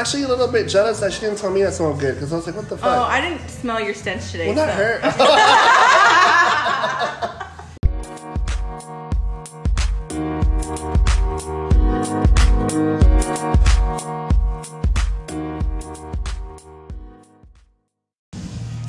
[0.00, 2.36] actually a little bit jealous that she didn't tell me that smelled good because I
[2.36, 2.98] was like, what the oh, fuck?
[2.98, 3.02] Oh.
[3.02, 4.46] I didn't smell your stench today.
[4.46, 4.82] well, not so.
[4.82, 4.98] her.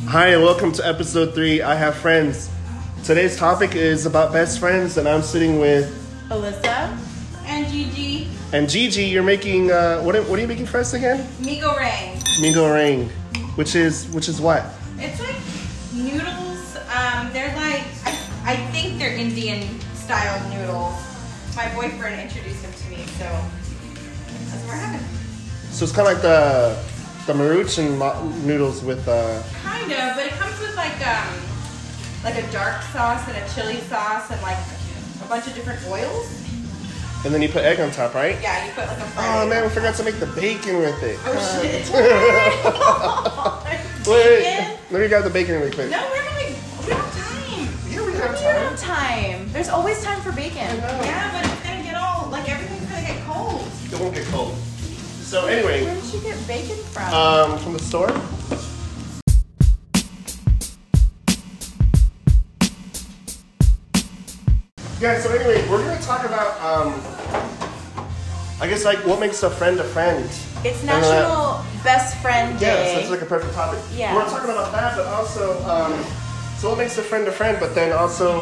[0.08, 1.62] Hi, and welcome to episode three.
[1.62, 2.50] I have friends.
[3.04, 5.90] Today's topic is about best friends, and I'm sitting with
[6.30, 7.11] Alyssa.
[7.72, 9.04] And Gigi, and Gigi.
[9.06, 10.14] You're making uh, what?
[10.14, 11.26] Are, what are you making for us again?
[11.40, 12.22] Mi Goreng.
[12.42, 13.08] Mingo ring,
[13.56, 14.66] which is which is what?
[14.98, 15.38] It's like
[15.94, 16.76] noodles.
[16.94, 21.00] Um, they're like I, I think they're Indian style noodles.
[21.56, 25.08] My boyfriend introduced them to me, so that's what we're having.
[25.72, 26.78] So it's kind of like the
[27.28, 29.42] the Maruchan noodles with uh.
[29.64, 31.40] Kind of, but it comes with like um
[32.26, 34.60] like a dark sauce and a chili sauce and like
[35.24, 36.41] a bunch of different oils.
[37.24, 38.36] And then you put egg on top, right?
[38.42, 41.02] Yeah, you put like a fried Oh man, we forgot to make the bacon with
[41.04, 41.20] it.
[41.24, 41.88] Oh shit.
[44.08, 44.78] Wait, Bacon?
[44.90, 45.90] let me grab the bacon really quick.
[45.92, 47.70] No, we're gonna we don't have time.
[47.92, 48.38] Yeah, we have time.
[48.38, 49.50] We don't have time.
[49.54, 50.58] There's always time for bacon.
[50.58, 53.68] Yeah, but it's gonna get all like everything's gonna get cold.
[53.92, 54.56] It won't get cold.
[54.58, 57.14] So anyway, Where did you get bacon from?
[57.14, 58.10] um, from the store.
[65.00, 65.20] Yeah.
[65.20, 66.94] So anyway, we're talk about um,
[68.62, 70.26] I guess like what makes a friend a friend.
[70.64, 72.68] it's National Best Friend Day.
[72.68, 73.80] Yeah, so it's like a perfect topic.
[73.96, 74.16] Yeah.
[74.16, 75.94] We're talking about that, but also, um,
[76.58, 77.58] so what makes a friend a friend?
[77.60, 78.42] But then also,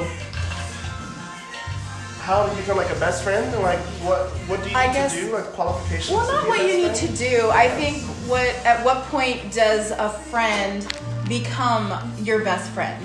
[2.22, 3.46] how do you become like a best friend?
[3.54, 5.34] And like, what what do you I need guess- to do?
[5.34, 6.12] Like qualifications.
[6.12, 7.42] well, not what you need best to friend?
[7.42, 7.50] do.
[7.52, 10.86] I think what at what point does a friend
[11.30, 11.94] become
[12.24, 13.02] your best friend?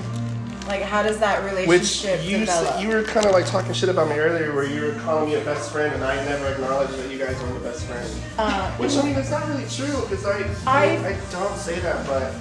[0.67, 2.75] Like, how does that Which relationship you develop?
[2.77, 5.29] s- you were kind of like talking shit about me earlier, where you were calling
[5.29, 8.09] me a best friend, and I never acknowledged that you guys were the best friend.
[8.39, 11.79] Uh, Which I mean, it's not really true because I, I- I I don't say
[11.81, 12.33] that, but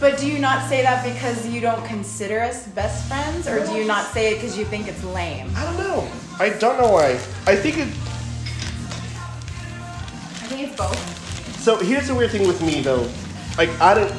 [0.00, 3.74] but do you not say that because you don't consider us best friends, or do
[3.74, 5.52] you not say it because you think it's lame?
[5.56, 6.08] I don't know.
[6.40, 7.12] I don't know why.
[7.46, 7.88] I think it.
[10.42, 11.58] I think it's both.
[11.60, 13.08] So here's the weird thing with me though.
[13.56, 14.12] Like I don't.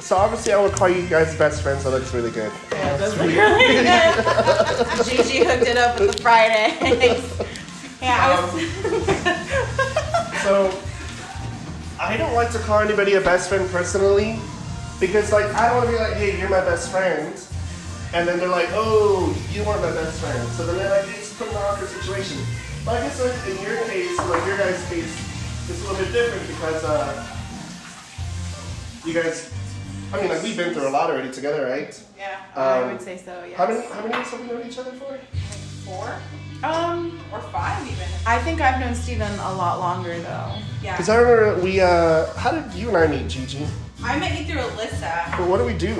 [0.00, 1.84] So obviously I would call you guys best friends.
[1.84, 2.50] That looks really good.
[2.72, 5.04] Yeah, that's really good.
[5.26, 7.42] Gigi hooked it up with the eggs.
[8.00, 8.50] Yeah, I was.
[10.42, 10.72] So
[12.00, 14.38] I don't like to call anybody a best friend personally
[14.98, 17.36] because like I don't want to be like, hey, you're my best friend,
[18.14, 20.48] and then they're like, oh, you weren't my best friend.
[20.52, 22.38] So then they're like, it's put in an awkward situation.
[22.86, 25.12] But I guess like in your case, like your guys' case,
[25.68, 27.26] it's a little bit different because uh,
[29.04, 29.59] you guys.
[30.12, 32.02] I mean, like we've been through a lot already together, right?
[32.18, 32.40] yeah.
[32.56, 33.44] I Um, would say so.
[33.48, 33.56] Yeah.
[33.56, 35.10] How many how many years have we known each other for?
[35.12, 35.20] Like
[35.84, 36.14] Four
[36.62, 38.06] Um, or five even.
[38.26, 40.52] I think I've known Steven a lot longer though.
[40.82, 40.92] Yeah.
[40.96, 43.66] Because I remember we uh, how did you and I meet, Gigi?
[44.02, 45.36] I met you through Alyssa.
[45.38, 45.94] But what do we do?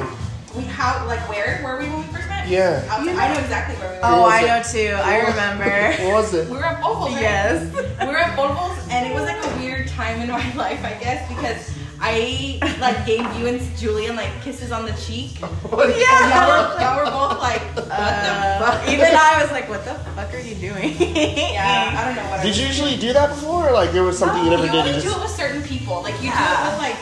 [0.57, 2.49] We how like where were we when we first met?
[2.49, 2.83] Yeah.
[2.91, 3.09] Outside.
[3.17, 4.01] I know exactly where we were.
[4.05, 4.47] Oh, I it?
[4.49, 4.95] know too.
[4.97, 6.03] I remember.
[6.05, 6.49] What was it?
[6.51, 7.23] We were at Bovo's, right?
[7.23, 7.73] yes.
[8.01, 10.95] We were at Bovo's, and it was like a weird time in my life, I
[11.01, 11.71] guess, because
[12.03, 15.37] I like gave you and Julian like kisses on the cheek.
[15.71, 15.89] What?
[15.89, 18.89] Y'all were, y'all were both like, what the Uh, fuck?
[18.89, 22.41] even I was like, "What the fuck are you doing?" Yeah, I don't know what.
[22.41, 24.65] I Did was you usually do that before, or like there was something you never
[24.65, 24.81] you did?
[24.81, 26.03] only and do it with certain people.
[26.03, 26.99] Like you do it with like,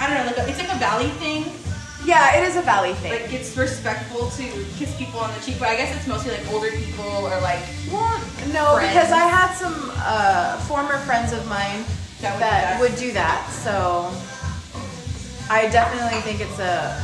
[0.00, 1.44] I don't know, like a, it's like a valley thing.
[2.04, 3.12] Yeah, it is a valley thing.
[3.12, 4.44] Like it's respectful to
[4.76, 7.62] kiss people on the cheek, but I guess it's mostly like older people or like
[7.92, 8.18] well,
[8.52, 8.88] no, friends.
[8.90, 11.84] because I had some uh, former friends of mine
[12.20, 12.80] That would do that that.
[12.80, 13.50] would do that.
[13.50, 14.12] So
[15.50, 17.02] I definitely think it's a,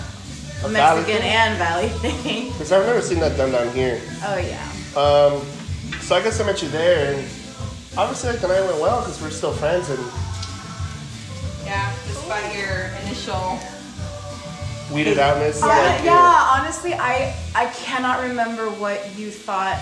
[0.65, 1.23] a Mexican thing?
[1.23, 2.47] and valley thing.
[2.53, 4.01] Because I've never seen that done down here.
[4.25, 4.63] Oh yeah.
[4.97, 5.45] Um,
[6.01, 7.25] so I guess I met you there, and
[7.99, 9.99] obviously like the night went well because we're still friends, and
[11.65, 13.59] yeah, despite your initial.
[14.93, 15.61] weeded outness.
[15.61, 19.79] Yeah, like, yeah, honestly, I I cannot remember what you thought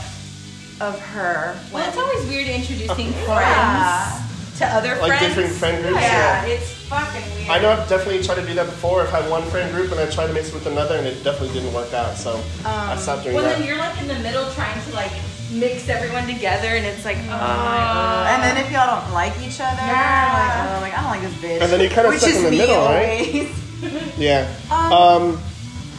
[0.81, 1.57] of her.
[1.73, 4.21] Well, it's always weird introducing Yeah.
[4.57, 5.35] Friends to other Like friends.
[5.35, 6.01] different friend groups.
[6.01, 6.53] Yeah, Yeah.
[6.55, 7.49] it's fucking weird.
[7.51, 9.03] I know I've definitely tried to do that before.
[9.05, 11.07] If I've had one friend group and I tried to mix it with another, and
[11.07, 12.17] it definitely didn't work out.
[12.17, 13.59] So I stopped doing Well, that.
[13.59, 15.13] then you're like in the middle trying to like
[15.53, 19.83] mix everyone together, and it's like, oh, and then if y'all don't like each other,
[19.83, 20.69] Yeah.
[20.71, 21.61] like, oh, like I don't like this bitch.
[21.63, 23.49] And then you're kinda Which stuck is in the me middle, right?
[24.17, 24.49] Yeah.
[24.71, 25.41] Um, Um,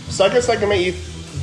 [0.09, 0.93] so I guess I can meet you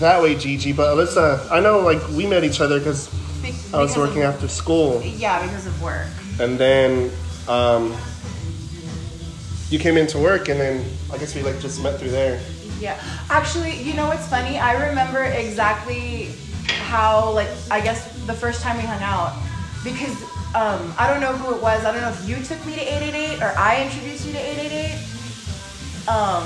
[0.01, 0.73] that way, Gigi.
[0.73, 3.09] But Alyssa, I know like we met each other because
[3.43, 6.07] Be- I was working of, after school, Yeah, because of work.
[6.41, 7.11] And then
[7.49, 7.97] um,
[9.71, 12.41] you came into work, and then I guess we like just met through there.
[12.81, 13.01] Yeah.
[13.31, 14.59] Actually, you know what's funny?
[14.59, 16.33] I remember exactly
[16.67, 19.41] how, like, I guess the first time we hung out,
[19.85, 20.21] because
[20.55, 21.85] um, I don't know who it was.
[21.85, 26.09] I don't know if you took me to 888 or I introduced you to 888.
[26.09, 26.45] Um,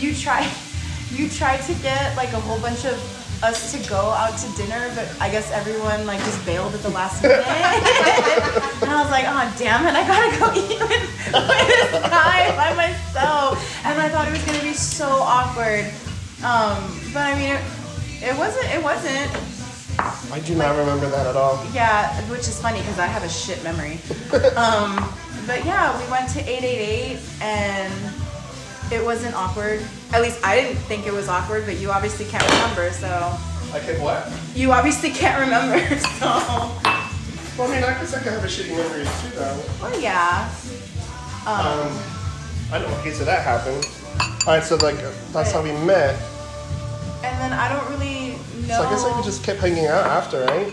[0.00, 0.50] you tried
[1.10, 2.98] you tried to get like a whole bunch of
[3.44, 6.88] us to go out to dinner, but I guess everyone like just bailed at the
[6.88, 7.38] last minute.
[8.82, 12.56] and I was like, oh damn it, I gotta go eat with, with this guy
[12.56, 13.60] by myself.
[13.84, 15.84] And I thought it was gonna be so awkward.
[16.42, 18.66] Um, but I mean, it, it wasn't.
[18.72, 19.30] It wasn't.
[20.32, 21.64] I do not remember that at all.
[21.72, 24.00] Yeah, which is funny because I have a shit memory.
[24.56, 24.96] um,
[25.46, 28.23] but yeah, we went to 888 and
[28.92, 29.80] it wasn't awkward.
[30.12, 33.08] At least I didn't think it was awkward, but you obviously can't remember, so.
[33.72, 34.30] I can what?
[34.54, 35.78] You obviously can't remember,
[36.18, 36.26] so.
[37.56, 39.60] Well, I mean, I guess I can have a shitty memory too, though.
[39.80, 40.52] Well, yeah.
[41.46, 41.98] Um, Um,
[42.72, 42.86] I know.
[43.00, 43.86] Okay, so that happened.
[44.46, 44.96] All right, so like
[45.32, 46.18] that's how we met.
[47.22, 48.32] and then I don't really
[48.66, 48.78] know.
[48.78, 50.72] So I guess like we just kept hanging out after, right?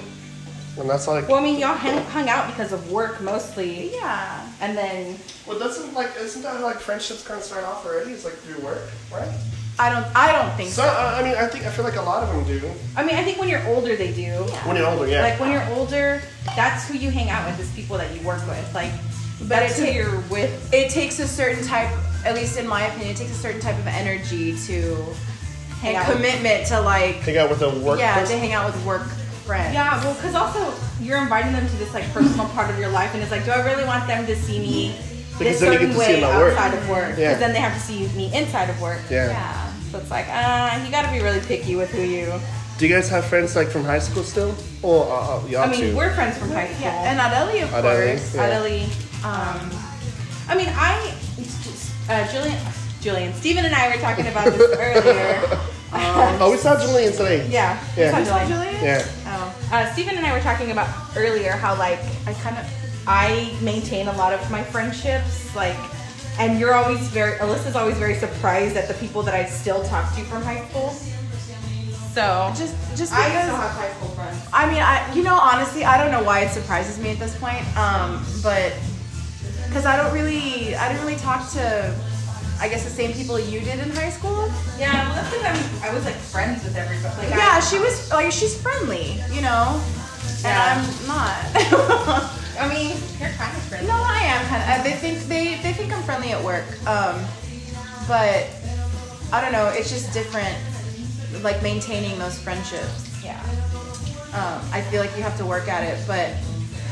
[0.80, 1.28] And that's like.
[1.28, 4.48] Well, I mean, y'all hung, hung out because of work mostly, Yeah.
[4.62, 5.18] And then
[5.48, 8.12] Well, doesn't like isn't that how like friendships kind of start off already?
[8.12, 8.81] It's like through work,
[9.12, 9.28] right?
[9.80, 10.06] I don't.
[10.16, 10.88] I don't think So so.
[10.90, 12.69] I mean, I think I feel like a lot of them do.
[12.96, 14.31] I mean, I think when you're older, they do.
[14.66, 15.22] When you're older, yeah.
[15.24, 16.22] Like when you're older,
[16.56, 18.74] that's who you hang out with, is people that you work with.
[18.75, 18.92] Like
[19.40, 20.72] But that's it who ta- you're with.
[20.74, 21.90] It takes a certain type,
[22.25, 24.96] at least in my opinion, it takes a certain type of energy to
[25.80, 28.36] Hang and out with- commitment to like hang out with a work yeah person.
[28.36, 29.07] to hang out with work
[29.51, 29.74] friends.
[29.74, 30.62] Yeah, well, because also
[31.03, 33.51] you're inviting them to this like personal part of your life, and it's like, do
[33.51, 34.95] I really want them to see me
[35.38, 36.53] Because this then get certain to way them at work.
[36.53, 37.09] outside of work?
[37.15, 37.33] Because Yeah.
[37.44, 39.00] then they have to see me inside of work.
[39.09, 39.27] yeah.
[39.27, 39.68] Yeah.
[39.92, 42.31] So it's like, uh, you got to be really picky with who you.
[42.77, 44.56] Do you guys have friends like from high school still?
[44.83, 45.95] Oh, uh, uh, y'all I mean, too.
[45.97, 46.81] we're friends from high school.
[46.88, 48.33] Yeah, and Adeli, of Adeli, course.
[48.33, 48.47] yeah.
[48.47, 48.80] Adeli.
[49.27, 49.59] Um,
[50.47, 51.13] I mean, I,
[52.09, 52.57] uh, Julian,
[53.01, 55.59] Julian, Steven and I were talking about this earlier.
[55.92, 57.45] Um, oh, we saw Julian today.
[57.51, 57.77] yeah.
[57.97, 58.12] Yeah.
[58.12, 58.63] saw You Saw Julian.
[58.80, 58.83] Julian?
[58.83, 59.06] Yeah.
[59.71, 62.65] Uh, Steven and I were talking about earlier how like I kind of.
[63.07, 65.75] I maintain a lot of my friendships, like,
[66.38, 70.13] and you're always very, Alyssa's always very surprised at the people that I still talk
[70.18, 70.91] to from high school.
[72.13, 73.45] So, Just, just I because.
[73.45, 74.39] still have high school friends.
[74.53, 77.35] I mean, I you know honestly, I don't know why it surprises me at this
[77.39, 77.65] point.
[77.75, 78.71] Um, but
[79.65, 81.95] because I don't really, I didn't really talk to,
[82.62, 84.48] I guess the same people you did in high school.
[84.78, 87.16] Yeah, well, that's because I was like friends with everybody.
[87.28, 89.81] Like, Yeah, I, she was like she's friendly, you know,
[90.46, 90.78] and Yeah.
[90.78, 92.31] I'm not.
[92.62, 93.88] I mean, you're kind of friendly.
[93.88, 94.84] no, I am kind of.
[94.86, 97.25] They think they they think I'm friendly at work, um,
[98.08, 98.48] but
[99.34, 99.69] I don't know.
[99.74, 100.56] It's just different,
[101.42, 103.10] like maintaining those friendships.
[103.24, 103.42] Yeah.
[104.34, 106.30] Um, I feel like you have to work at it, but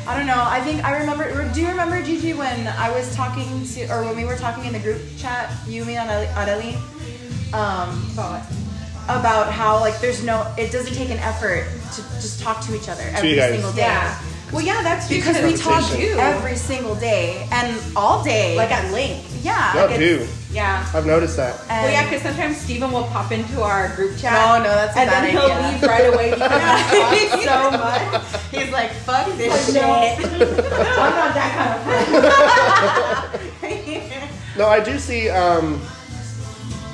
[0.10, 0.44] I don't know.
[0.44, 1.26] I think I remember.
[1.54, 4.74] Do you remember Gigi when I was talking to, or when we were talking in
[4.74, 6.74] the group chat, you, me, and Adeli,
[7.54, 8.42] um, But
[9.08, 12.90] about how like there's no, it doesn't take an effort to just talk to each
[12.90, 13.82] other every single day.
[13.82, 14.20] yeah.
[14.52, 16.18] Well, yeah, that's Because we talk Conversation.
[16.20, 18.56] every single day and all day.
[18.58, 19.24] like at Link.
[19.42, 19.74] Yeah.
[19.76, 20.28] Y'all like do.
[20.52, 20.86] Yeah.
[20.94, 21.60] I've noticed that.
[21.70, 24.34] And well, yeah, because sometimes Steven will pop into our group chat.
[24.34, 25.72] No, no, that's a and bad then he'll idea.
[25.72, 28.52] leave right away because we talk so much.
[28.52, 29.84] he's like, fuck this shit.
[29.84, 34.30] I'm not that kind of friend.
[34.58, 35.30] No, I do see.
[35.30, 35.80] Um,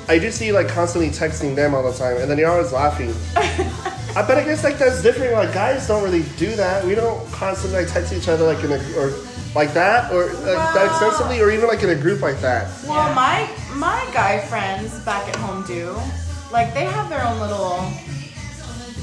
[0.08, 3.12] I do see like constantly texting them all the time, and then you're always laughing.
[3.34, 5.32] I bet I guess like that's different.
[5.32, 6.84] Like guys don't really do that.
[6.84, 9.10] We don't constantly like text each other like in a or
[9.56, 12.68] like that or like, that extensively or even like in a group like that.
[12.86, 15.96] Well, my my guy friends back at home do.
[16.52, 17.90] Like they have their own little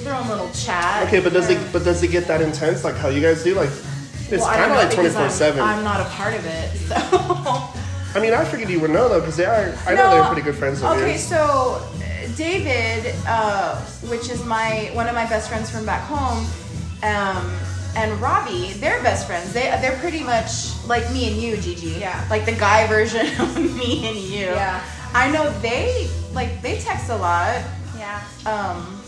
[0.03, 1.05] their own little chat.
[1.07, 3.55] Okay, but does it but does it get that intense like how you guys do?
[3.55, 5.61] Like it's Well, kind of like twenty four I'm- seven.
[5.61, 6.95] I'm not a part of it, so.
[8.15, 9.73] I mean, I figured you would know though because they are.
[9.87, 11.23] I know they're pretty good friends of Okay, yours.
[11.23, 11.81] so
[12.37, 16.45] David, uh, which is my one of my best friends from back home,
[17.01, 17.51] um,
[17.95, 19.53] and Robbie, they're best friends.
[19.53, 21.99] They they're pretty much like me and you, Gigi.
[21.99, 22.25] Yeah.
[22.29, 24.45] Like the guy version of me and you.
[24.45, 24.83] Yeah.
[25.13, 27.63] I know they like they text a lot.
[27.97, 28.21] Yeah.
[28.45, 28.99] Um,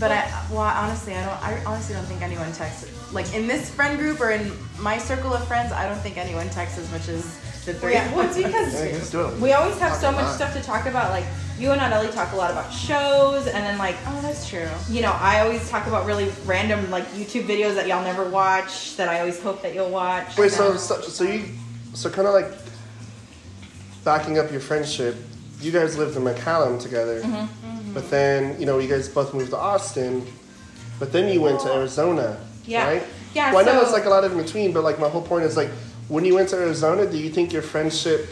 [0.00, 1.42] but I, well, honestly, I don't.
[1.42, 3.12] I honestly don't think anyone texts.
[3.12, 4.50] Like in this friend group or in
[4.80, 7.92] my circle of friends, I don't think anyone texts as much as the three.
[7.92, 10.62] Yeah, well, it's Yeah, you guys because do we always have so much stuff to
[10.62, 11.10] talk about.
[11.10, 11.26] Like
[11.62, 14.68] you and Adeli talk a lot about shows, and then like Oh, that's true.
[14.90, 18.96] you know, I always talk about really random like YouTube videos that y'all never watch
[18.96, 20.36] that I always hope that you'll watch.
[20.36, 21.44] Wait, so so, so you
[21.94, 22.50] so kind of like
[24.04, 25.16] backing up your friendship.
[25.60, 29.50] You guys lived in McCallum together, Mm-hmm, but then you know you guys both moved
[29.50, 30.26] to Austin,
[30.98, 32.86] but then you went to Arizona, Yeah.
[32.88, 33.02] right?
[33.34, 35.08] Yeah, Well, I know so- there's like a lot of in between, but like my
[35.08, 35.70] whole point is like
[36.08, 38.28] when you went to Arizona, do you think your friendship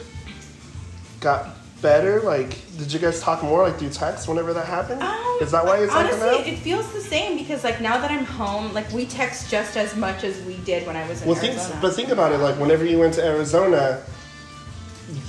[1.21, 1.51] got
[1.83, 2.21] better?
[2.21, 5.03] Like, did you guys talk more like through text whenever that happened?
[5.03, 6.53] Um, Is that why it's like honestly, that now?
[6.53, 9.97] it feels the same because like now that I'm home, like we text just as
[9.97, 12.39] much as we did when I was in Well, think, but think about it.
[12.39, 14.03] Like, whenever you went to Arizona,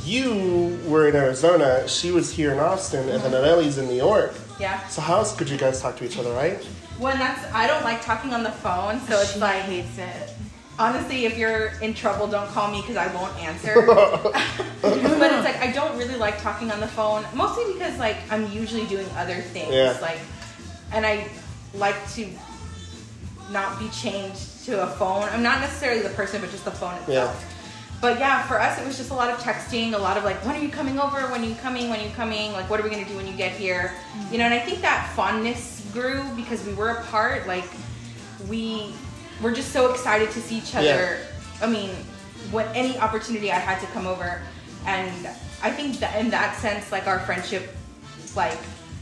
[0.05, 4.33] you were in Arizona, she was here in Austin, and then Adeli's in New York.
[4.59, 4.85] yeah.
[4.87, 6.63] So how else could you guys talk to each other, right?
[6.99, 10.33] When that's I don't like talking on the phone, so it's she like hates it.
[10.77, 13.73] honestly, if you're in trouble, don't call me because I won't answer.
[15.61, 18.51] but it's like I don't really like talking on the phone, mostly because like I'm
[18.51, 19.73] usually doing other things.
[19.73, 19.97] Yeah.
[20.01, 20.19] Like,
[20.91, 21.27] and I
[21.73, 22.27] like to
[23.51, 25.23] not be chained to a phone.
[25.31, 27.47] I'm not necessarily the person, but just the phone itself.
[28.01, 30.43] But yeah, for us, it was just a lot of texting, a lot of like,
[30.43, 31.19] when are you coming over?
[31.27, 31.89] When are you coming?
[31.89, 32.51] When are you coming?
[32.51, 33.93] Like, what are we gonna do when you get here?
[34.31, 37.45] You know, and I think that fondness grew because we were apart.
[37.45, 37.69] Like,
[38.49, 38.93] we
[39.41, 40.87] were just so excited to see each other.
[40.87, 41.17] Yeah.
[41.61, 41.91] I mean,
[42.49, 44.41] what any opportunity I had to come over,
[44.87, 45.29] and
[45.63, 47.75] I think that in that sense, like our friendship,
[48.35, 48.57] like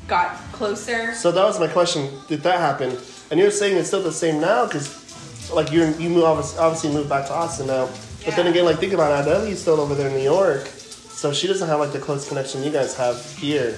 [0.07, 1.13] got closer.
[1.13, 2.09] So that was my question.
[2.27, 2.97] Did that happen?
[3.31, 6.91] And you're saying it's still the same now because, like, you're you move obviously, obviously
[6.91, 7.89] moved back to Austin now.
[8.25, 9.29] But then again, like, think about it.
[9.29, 12.63] Adeli's still over there in New York, so she doesn't have like the close connection
[12.63, 13.77] you guys have here.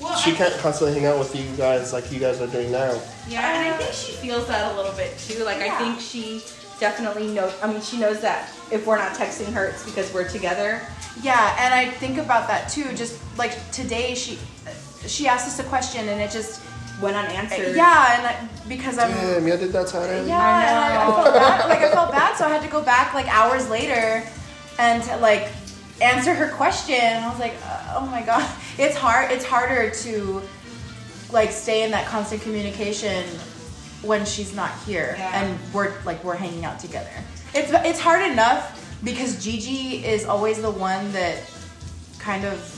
[0.00, 2.70] Well, She I can't constantly hang out with you guys like you guys are doing
[2.70, 3.00] now.
[3.28, 5.44] Yeah, and I think she feels that a little bit too.
[5.44, 6.42] Like I think she
[6.78, 7.54] definitely knows.
[7.62, 10.82] I mean, she knows that if we're not texting her, it's because we're together.
[11.22, 12.92] Yeah, and I think about that too.
[12.94, 14.38] Just like today, she
[15.06, 16.62] she asked us a question, and it just
[17.00, 17.76] Went unanswered.
[17.76, 20.28] yeah, and I, because I'm Damn, yeah, did that to Adeli?
[20.28, 21.68] yeah, I and I, I felt bad.
[21.68, 24.26] Like I felt bad, so I had to go back like hours later,
[24.78, 25.48] and to, like
[26.00, 26.98] answer her question.
[27.22, 27.54] I was like,
[27.94, 29.30] oh my god, it's hard.
[29.30, 30.42] It's harder to
[31.32, 33.24] like stay in that constant communication
[34.02, 35.42] when she's not here Yeah.
[35.42, 37.10] and we're like we're hanging out together.
[37.54, 41.42] It's it's hard enough because Gigi is always the one that
[42.18, 42.72] kind of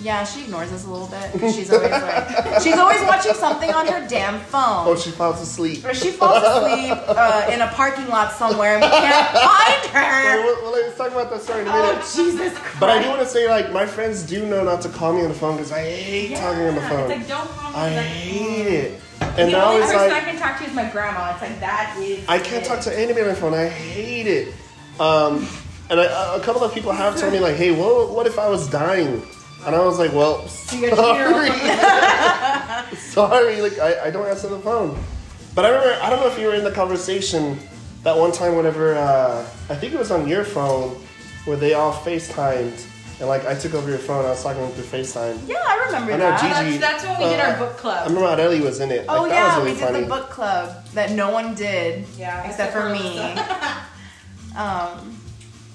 [0.00, 1.38] yeah she ignores us a little bit.
[1.38, 4.88] 'cause She's always like she's always watching something on her damn phone.
[4.88, 5.84] Oh, she falls asleep.
[5.84, 10.62] Or she falls asleep uh, in a parking lot somewhere and we can't find her.
[10.62, 11.98] well, let's talk about that story in a minute.
[12.00, 12.80] Oh Jesus Christ!
[12.80, 15.22] But I do want to say, like, my friends do know not to call me
[15.22, 17.10] on the phone because I hate talking on the Yeah, phone.
[17.10, 17.76] It's like don't call me.
[17.76, 19.00] I like, hate it.
[19.20, 21.32] And the now only person like, I can talk to is my grandma.
[21.32, 22.26] It's like that is.
[22.26, 22.66] I can't it.
[22.68, 23.52] talk to anybody on the phone.
[23.52, 24.54] I hate it.
[25.00, 25.46] Um,
[25.88, 28.48] and I, a couple of people have told me like, "Hey, well, what if I
[28.48, 29.22] was dying?"
[29.66, 34.48] And I was like, "Well, You gotta cheer sorry, sorry, like I, I don't answer
[34.48, 34.98] the phone."
[35.54, 37.58] But I remember, I don't know if you were in the conversation
[38.04, 38.56] that one time.
[38.56, 40.90] Whenever uh, I think it was on your phone,
[41.46, 42.86] where they all FaceTimed,
[43.20, 44.24] and like I took over your phone.
[44.26, 45.48] I was talking through FaceTime.
[45.48, 46.40] Yeah, I remember I know that.
[46.64, 46.78] Gigi.
[46.78, 47.98] That's, that's when we did uh, our book club.
[48.04, 48.16] I club.
[48.22, 49.06] remember Adeli was in it.
[49.06, 50.00] Like, Oh that yeah, was really we did funny.
[50.02, 52.04] the book club that no one did.
[52.16, 53.34] Yeah, except, except for for me.
[54.56, 55.16] um,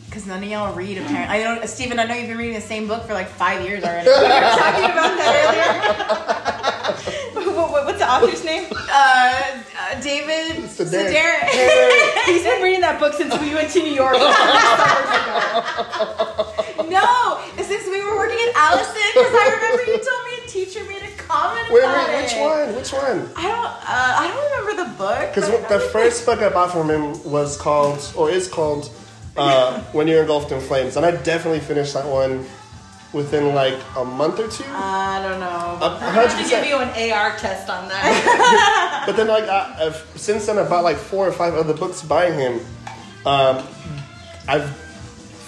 [0.06, 1.38] because none of y'all read apparently.
[1.40, 2.00] I don't, Steven.
[2.00, 4.08] I know you've been reading the same book for like five years already.
[4.08, 5.34] we were talking about that
[7.36, 7.52] earlier.
[7.56, 8.66] what, what- what's the author's name?
[8.72, 11.12] uh, uh, David Sedaris.
[11.12, 12.26] Sedaris.
[12.26, 14.14] He's been reading that book since we went to New York.
[16.90, 20.25] no, since we were working at Allison, because I remember you told me
[21.36, 22.42] comment Wait, about wait, which it.
[22.42, 22.76] one?
[22.76, 23.30] Which one?
[23.36, 23.66] I don't.
[23.66, 25.34] Uh, I don't remember the book.
[25.34, 28.92] Because the first book I bought from him was called, or is called,
[29.38, 30.96] uh, When You're Engulfed in Flames.
[30.98, 32.46] And I definitely finished that one
[33.14, 34.66] within like a month or two.
[34.68, 35.86] I don't know.
[35.86, 39.04] A I'm hundred going to give you an AR test on that.
[39.06, 42.02] But then, like, I, I've, since then, I bought like four or five other books
[42.02, 42.60] by him.
[43.26, 43.64] Um,
[44.48, 44.70] I've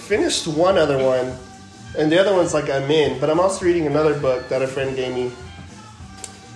[0.07, 1.35] finished one other one,
[1.97, 3.19] and the other one's like I'm in.
[3.19, 5.31] But I'm also reading another book that a friend gave me.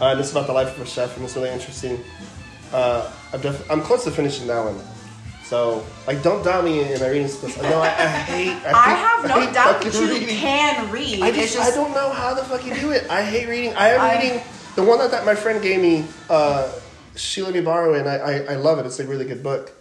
[0.01, 2.03] Uh, and it's about the life of a chef, and it's really interesting.
[2.73, 4.81] Uh, I'm, def- I'm close to finishing that one.
[5.43, 7.55] So, like, don't doubt me in my reading skills.
[7.59, 8.65] I know I, I hate.
[8.65, 10.27] I, I have no hate doubt that you reading.
[10.29, 11.21] can read.
[11.21, 13.07] I just, just I don't know how the fuck you do it.
[13.11, 13.75] I hate reading.
[13.75, 14.41] I am I- reading
[14.75, 16.05] the one that, that my friend gave me.
[16.29, 16.71] Uh,
[17.15, 18.85] she let me borrow it, and I, I, I love it.
[18.87, 19.71] It's a really good book.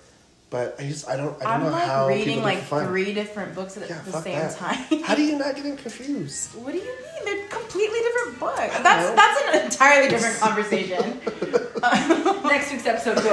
[0.50, 2.86] But I just I don't I don't I'm know like how reading people like can
[2.88, 4.56] three different books at Yeah, the same that.
[4.56, 5.02] time.
[5.04, 6.54] How do you not getting confused?
[6.56, 7.24] What do you mean?
[7.24, 8.58] They're completely different books.
[8.58, 8.82] know.
[8.82, 11.20] That's that's an entirely different conversation.
[12.44, 13.26] Next week's episode goes.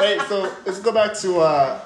[0.00, 1.80] Wait, so let's go back to uh,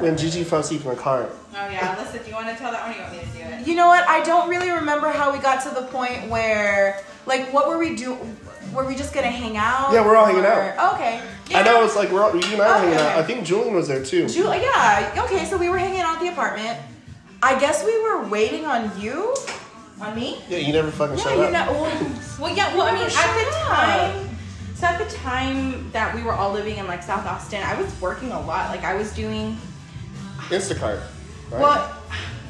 [0.00, 1.28] when Gigi fell asleep in the car.
[1.28, 3.26] Oh yeah, Alyssa, do you want to tell that one or you want me to
[3.26, 3.66] do it?
[3.68, 4.08] You know what?
[4.08, 7.94] I don't really remember how we got to the point where, like, what were we
[7.96, 8.36] doing?
[8.74, 9.92] Were we just gonna hang out?
[9.92, 11.20] Yeah, we're all hanging Or- Oh, Okay.
[11.54, 13.16] I know it's like we're all, you and I were hanging out.
[13.18, 14.28] I think Julian was there too.
[14.28, 15.14] Ju- yeah.
[15.24, 15.44] Okay.
[15.46, 16.78] So we were hanging out at the apartment.
[17.42, 19.34] I guess we were waiting on you.
[20.00, 20.40] On me?
[20.48, 21.24] yeah, you never fucking Yeah.
[21.24, 21.52] showed You up.
[21.52, 21.72] know.
[21.72, 22.10] Well,
[22.40, 22.76] Well, yeah.
[22.76, 24.38] Well, I mean, at the time,
[24.76, 27.90] so at the time that we were all living in like South Austin, I was
[28.00, 28.70] working a lot.
[28.70, 29.56] Like I was doing
[30.50, 31.00] Instacart.
[31.50, 31.60] Right?
[31.62, 31.94] well.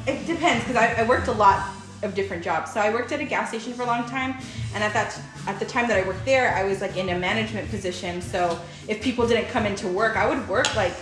[0.07, 1.63] it depends because I, I worked a lot
[2.01, 2.73] of different jobs.
[2.73, 4.35] So I worked at a gas station for a long time,
[4.73, 7.17] and at that at the time that I worked there, I was like in a
[7.19, 8.21] management position.
[8.21, 10.95] So if people didn't come into work, I would work like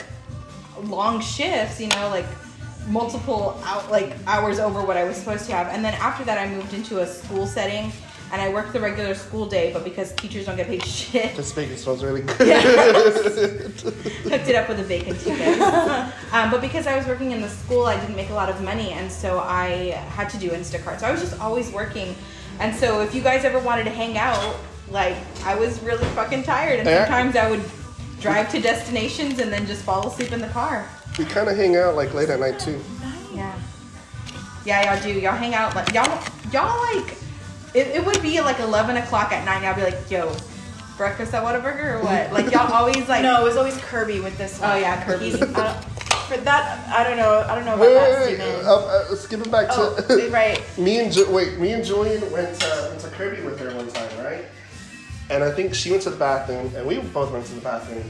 [0.84, 1.80] long shifts.
[1.80, 2.26] You know, like
[2.88, 5.68] multiple out like hours over what I was supposed to have.
[5.68, 7.92] And then after that, I moved into a school setting.
[8.32, 11.54] And I worked the regular school day, but because teachers don't get paid shit, This
[11.54, 12.38] bacon smells really good.
[14.30, 16.14] hooked it up with a bacon guys.
[16.34, 18.62] um, but because I was working in the school, I didn't make a lot of
[18.62, 21.00] money, and so I had to do Instacart.
[21.00, 22.16] So I was just always working.
[22.60, 24.56] And so if you guys ever wanted to hang out,
[24.90, 25.16] like
[25.46, 27.64] I was really fucking tired, and sometimes I would
[28.20, 30.90] drive to destinations and then just fall asleep in the car.
[31.18, 32.82] we kind of hang out like late at night too.
[33.34, 33.58] Yeah.
[34.66, 35.18] Yeah, y'all do.
[35.18, 36.22] Y'all hang out like y'all.
[36.52, 37.16] Y'all like.
[37.74, 39.58] It, it would be like eleven o'clock at night.
[39.58, 40.36] and I'd be like, "Yo,
[40.98, 43.22] breakfast at Whataburger or what?" Like y'all always like.
[43.24, 44.72] No, it was always Kerbey with this one.
[44.72, 45.22] Oh, yeah, Kerbey.
[45.22, 45.74] He's, I
[46.28, 47.40] for that, I don't know.
[47.48, 48.50] I don't know about Wait, that wait, wait.
[48.52, 48.66] Steven.
[48.66, 50.62] Uh, uh, skipping back Oh, to right.
[50.78, 53.88] me and Ju- wait, me and Julian went to, went to Kerbey with her one
[53.88, 54.44] time, right?
[55.30, 58.04] And I think she went to the bathroom, and we both went to the bathroom.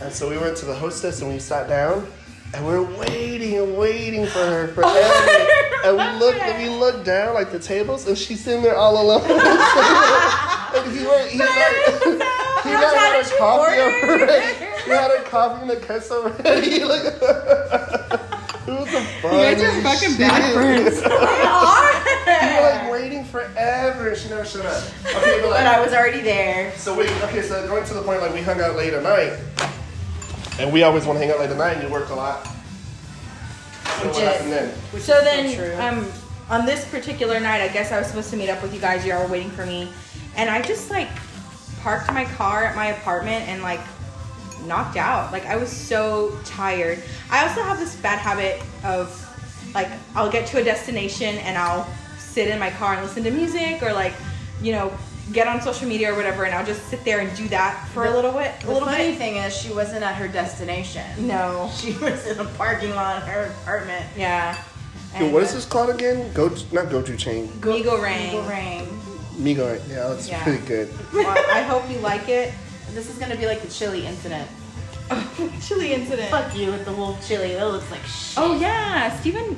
[0.00, 2.06] And so we went to the hostess, and we sat down,
[2.54, 4.92] and we are waiting and waiting for her forever.
[5.88, 8.74] Oh, and we looked, and we looked down like the tables, and she's sitting there
[8.76, 9.22] all alone.
[9.30, 11.48] and he went, he like,
[12.64, 14.24] he How like had did a you coffee order?
[14.24, 14.54] already.
[14.84, 16.82] He had a coffee and a kiss already.
[16.82, 21.04] Like, it was the You guys are funniest fucking bad shit.
[21.06, 21.86] are.
[22.26, 24.82] You were like waiting forever and she never showed up.
[25.06, 26.72] Okay, but But I was already there.
[26.76, 29.38] so wait, okay, so going to the point like we hung out late at night,
[30.58, 32.44] and we always want to hang out late at night, and you worked a lot.
[32.46, 34.68] So what is- happened then?
[34.92, 35.80] Which So is then, true.
[35.82, 36.12] um,
[36.50, 39.04] on this particular night, I guess I was supposed to meet up with you guys.
[39.04, 39.90] You all were waiting for me,
[40.36, 41.08] and I just like
[41.82, 43.80] parked my car at my apartment and like
[44.66, 45.32] knocked out.
[45.32, 47.02] Like I was so tired.
[47.30, 49.22] I also have this bad habit of
[49.74, 51.86] like I'll get to a destination and I'll
[52.18, 54.14] sit in my car and listen to music or like
[54.62, 54.92] you know
[55.32, 58.04] get on social media or whatever, and I'll just sit there and do that for
[58.06, 58.52] a little bit.
[58.62, 59.18] A the little funny bit.
[59.18, 61.04] thing is, she wasn't at her destination.
[61.26, 61.70] No.
[61.76, 64.04] She was in a parking lot in her apartment.
[64.16, 64.56] Yeah.
[65.18, 66.30] Yo, what is this called again?
[66.34, 67.48] Go not go to chain.
[67.48, 68.28] uh, Migo Rang.
[68.28, 68.86] Eagle Ring.
[69.38, 69.80] Migo.
[69.88, 70.42] Yeah, that's Yeah.
[70.42, 70.88] pretty good.
[71.12, 72.52] Well, I hope you like it.
[72.92, 74.48] This is gonna be like the chili incident.
[75.62, 76.30] Chili incident.
[76.30, 77.54] Fuck you with the little chili.
[77.54, 78.38] That looks like shit.
[78.38, 79.56] Oh yeah, Steven.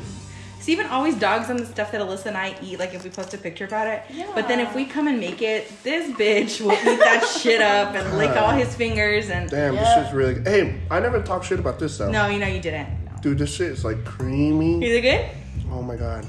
[0.69, 3.33] Steven always dogs on the stuff that Alyssa and I eat, like if we post
[3.33, 4.03] a picture about it.
[4.35, 7.95] But then if we come and make it, this bitch will eat that shit up
[7.95, 10.03] and lick all his fingers and Damn, this Yeah.
[10.03, 10.47] shit's really good.
[10.47, 12.11] Hey, I never talked shit about this though.
[12.11, 12.87] No, you know you didn't.
[13.23, 14.85] Dude, this shit is like creamy.
[14.85, 15.27] Is it good?
[15.73, 16.27] Oh my god.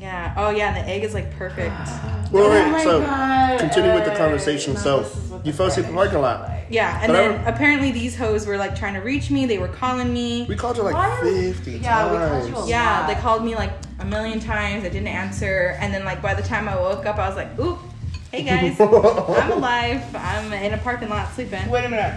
[0.00, 0.32] Yeah.
[0.38, 1.74] Oh yeah, and the egg is like perfect.
[2.32, 3.60] Well, wait, Oh my so God.
[3.60, 4.72] continue with the Uh, conversation.
[4.72, 6.50] no, so this is what you the fell asleep in the parking lot.
[6.70, 9.44] Yeah, and But then don't- apparently these hoes were like trying to reach me.
[9.44, 10.46] They were calling me.
[10.48, 13.06] We called you like Why are 50 Yeah, we called you a Yeah, lot.
[13.08, 14.84] they called me like a million times.
[14.84, 17.58] I didn't answer, and then like by the time I woke up, I was like,
[17.58, 17.78] "Oop,
[18.30, 20.02] hey guys, I'm alive.
[20.14, 22.14] I'm in a parking lot sleeping." Wait a minute.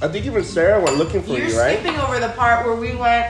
[0.00, 1.78] I think even Sarah went looking for You're you, right?
[1.78, 3.26] skipping over the part where we went.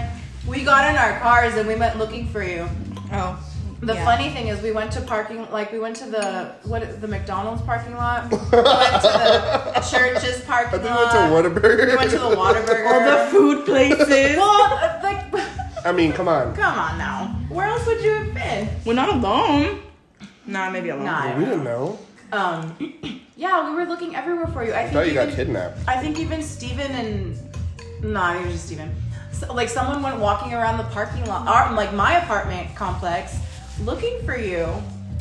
[0.47, 2.67] We got in our cars and we went looking for you.
[3.13, 3.39] Oh,
[3.83, 4.05] The yeah.
[4.05, 7.63] funny thing is, we went to parking, like we went to the what the McDonald's
[7.63, 8.31] parking lot.
[8.31, 11.33] We went to the church's I parking think we lot.
[11.33, 11.87] went to Whataburger.
[11.89, 12.87] We went to the Whataburger.
[12.93, 14.37] all the food places.
[14.37, 15.25] well, uh, like,
[15.85, 16.55] I mean, come on.
[16.55, 17.35] come on now.
[17.49, 18.69] Where else would you have been?
[18.85, 19.83] We're not alone.
[20.47, 21.05] Nah, maybe alone.
[21.07, 21.37] Nah.
[21.37, 21.99] We didn't know.
[22.31, 22.77] Um,
[23.35, 24.73] yeah, we were looking everywhere for you.
[24.73, 25.79] I I think thought you even, got kidnapped.
[25.89, 27.37] I think even Steven and
[28.05, 28.95] no, it was just Steven.
[29.33, 33.39] So, like someone went walking around the parking lot, our, like my apartment complex,
[33.81, 34.67] looking for you.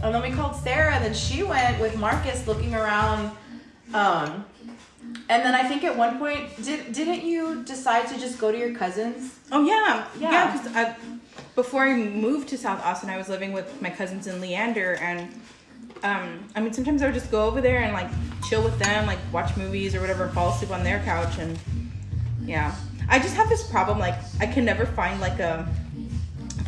[0.04, 3.32] And then we called Sarah, and then she went with Marcus looking around.
[3.94, 4.46] Um,
[5.30, 8.58] and then I think at one point, did didn't you decide to just go to
[8.58, 9.38] your cousins?
[9.52, 10.32] Oh yeah, Yeah.
[10.32, 10.58] yeah.
[10.58, 10.96] Because I,
[11.56, 15.32] before I moved to South Austin, I was living with my cousins in Leander, and
[16.04, 18.10] um, I mean sometimes I would just go over there and like
[18.50, 21.60] chill with them, like watch movies or whatever, fall asleep on their couch, and
[22.44, 22.74] yeah.
[23.10, 25.68] I just have this problem, like I can never find like a.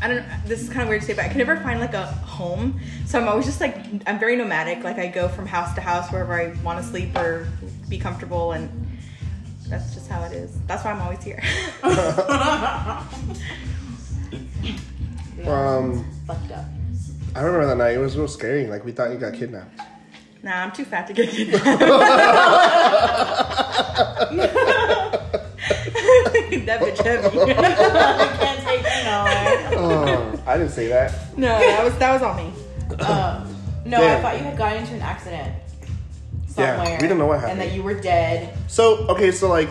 [0.04, 0.18] I don't.
[0.18, 2.06] know, This is kind of weird to say, but I can never find like a
[2.06, 2.78] home.
[3.06, 4.84] So I'm always just like I'm very nomadic.
[4.84, 7.48] Like I go from house to house wherever I want to sleep or
[7.88, 8.70] be comfortable, and
[9.70, 10.58] that's just how it is.
[10.68, 11.42] That's why I'm always here.
[15.48, 16.66] Um, Fucked up.
[17.36, 17.96] I remember that night.
[17.96, 18.68] It was real scary.
[18.68, 19.78] Like we thought you got kidnapped.
[20.42, 21.64] Nah, I'm too fat to get kidnapped.
[26.66, 27.38] that bitch heavy.
[29.14, 30.32] Can't take you nowhere.
[30.36, 31.38] Oh, I didn't say that.
[31.38, 32.52] no, that was that was all me.
[33.00, 34.18] Um, no, Damn.
[34.18, 35.52] I thought you had gotten into an accident
[36.58, 36.98] Yeah, somewhere.
[37.02, 38.56] we didn't know what happened, And that you were dead.
[38.68, 39.70] So okay, so like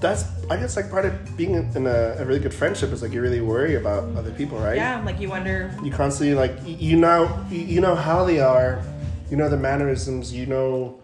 [0.00, 3.12] that's I guess like part of being in a, a really good friendship is like
[3.12, 4.76] you really worry about other people, right?
[4.76, 5.74] Yeah, like you wonder.
[5.82, 8.82] You constantly like you know you know how they are,
[9.30, 10.98] you know the mannerisms, you know,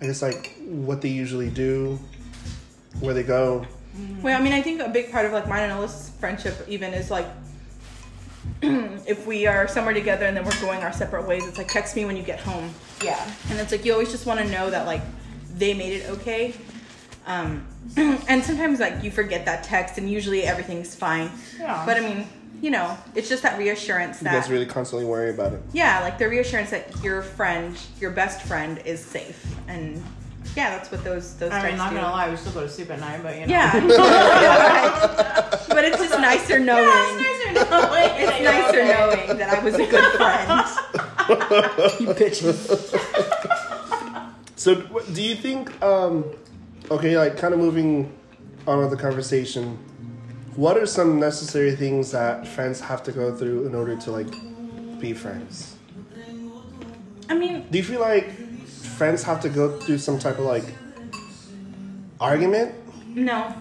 [0.00, 1.98] I guess like what they usually do,
[3.00, 3.64] where they go.
[4.22, 6.92] Well, I mean, I think a big part of like mine and Alyssa's friendship even
[6.94, 7.26] is like
[8.62, 11.46] if we are somewhere together and then we're going our separate ways.
[11.46, 13.30] It's like text me when you get home, Yeah.
[13.50, 15.02] and it's like you always just want to know that like
[15.56, 16.54] they made it okay.
[17.26, 21.30] Um, and sometimes like you forget that text, and usually everything's fine.
[21.58, 21.82] Yeah.
[21.84, 22.26] But I mean,
[22.62, 25.60] you know, it's just that reassurance You guys really constantly worry about it.
[25.72, 30.02] yeah, like the reassurance that your friend, your best friend, is safe, and
[30.56, 31.96] yeah, that's what those those I mean, texts not do.
[31.96, 33.52] gonna lie, we still go to sleep at night, but you know.
[33.52, 33.72] Yeah,
[35.68, 36.84] but it's just nicer knowing.
[36.86, 38.10] Yeah, it's nicer knowing.
[38.16, 40.66] It's nicer knowing that I was a good friend.
[42.00, 42.56] you bitches.
[44.56, 44.74] So,
[45.12, 45.80] do you think?
[45.82, 46.24] Um,
[46.90, 48.12] okay, like kind of moving
[48.66, 49.78] on with the conversation.
[50.56, 54.30] What are some necessary things that friends have to go through in order to like
[54.98, 55.76] be friends?
[57.28, 58.30] I mean, Do you feel like
[58.96, 60.64] friends have to go through some type of like
[62.20, 62.74] argument
[63.14, 63.54] no.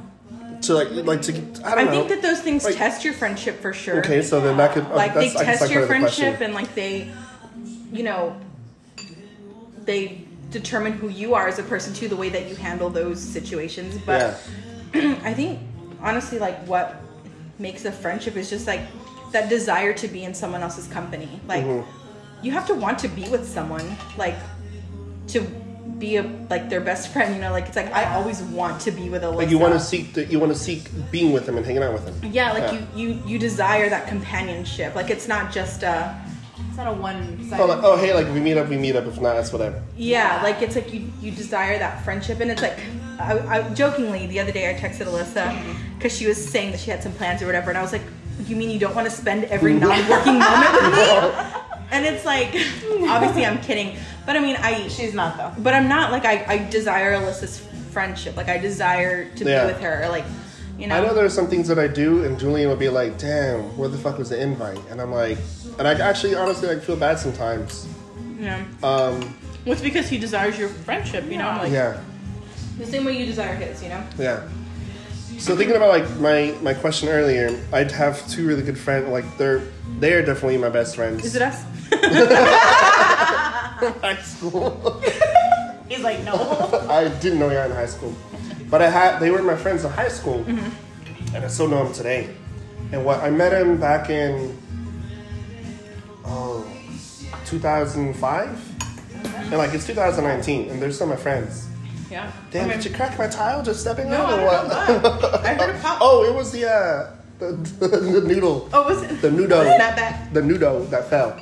[0.61, 1.91] to like like to I I don't know.
[1.91, 3.99] I think that those things Like- test your friendship for sure.
[3.99, 6.53] okay, so then that could Like they test like, your part of the friendship and
[6.53, 7.11] like they,
[7.91, 8.35] you know,
[9.83, 10.21] they
[10.51, 13.97] determine who you are as a person too, the way that you handle those situations.
[14.05, 14.37] But
[14.93, 15.59] yeah, I think
[16.01, 16.95] honestly, like what
[17.59, 18.81] makes a friendship is just like
[19.31, 21.29] that desire to be in someone else's company.
[21.47, 21.85] Like Mhm.
[22.41, 23.85] you have to want to be with someone,
[24.17, 24.35] like
[25.27, 25.41] to
[25.99, 27.35] be a like their best friend.
[27.35, 29.73] You know, like it's like I always want to be with a like you want
[29.73, 32.31] to seek the, you want to seek being with them and hanging out with them.
[32.31, 34.95] Yeah, like you you you desire that companionship.
[34.95, 36.15] Like it's not just a
[36.67, 37.39] It's not a one.
[37.49, 37.61] sided.
[37.63, 39.05] Oh, like, oh, hey, like if we meet up, we meet up.
[39.05, 39.81] If not, that's whatever.
[39.95, 42.77] yeah, like it's like you you desire that friendship, and it's like
[43.19, 45.47] I, I jokingly the other day I texted Alyssa
[45.95, 48.03] because she was saying that she had some plans or whatever, and I was like,
[48.45, 51.61] you mean you don't want to spend every non-working moment with me?
[51.91, 52.47] And it's like
[53.09, 55.51] obviously I'm kidding, but I mean I She's not though.
[55.61, 57.59] but I'm not like I I desire Alyssa's
[57.91, 58.35] friendship.
[58.35, 59.65] Like I desire to Yeah.
[59.67, 60.07] be with her.
[60.09, 60.25] Like
[60.77, 60.95] you know.
[60.97, 63.77] I know there are some things that I do, and Julian will be like, "Damn,
[63.77, 65.37] where the fuck was the invite?" And I'm like,
[65.79, 67.87] and I actually, honestly, like feel bad sometimes.
[68.37, 68.57] Yeah.
[68.83, 69.21] Um,
[69.63, 71.23] Well, it's because he desires your friendship.
[71.31, 71.95] You know, like yeah,
[72.77, 73.81] the same way you desire his.
[73.81, 74.03] You know.
[74.19, 74.41] yeah.
[75.37, 79.09] So thinking about like my my question earlier, I'd have two really good friends.
[79.09, 79.61] Like they're
[79.99, 81.25] they are definitely my best friends.
[81.25, 81.63] Is it us?
[84.01, 85.01] high school?
[85.87, 86.33] He's like, no.
[86.89, 88.15] I didn't know you were in high school,
[88.69, 91.35] but I had they were my friends in high school, mm-hmm.
[91.35, 92.29] and I still know them today.
[92.91, 94.57] And what I met him back in
[96.25, 96.65] oh
[97.45, 98.75] 2005,
[99.25, 101.67] and like it's 2019, and they're still my friends.
[102.11, 102.31] Yeah.
[102.51, 102.77] Damn, Okay.
[102.77, 104.71] did you crack my tile just stepping No, I or what?
[104.71, 105.97] I heard a pop.
[106.01, 107.51] oh, it was the uh, the,
[107.87, 109.21] the noodle, Oh, was it?
[109.21, 110.33] the noodle, Snap back.
[110.33, 111.37] the noodle that fell.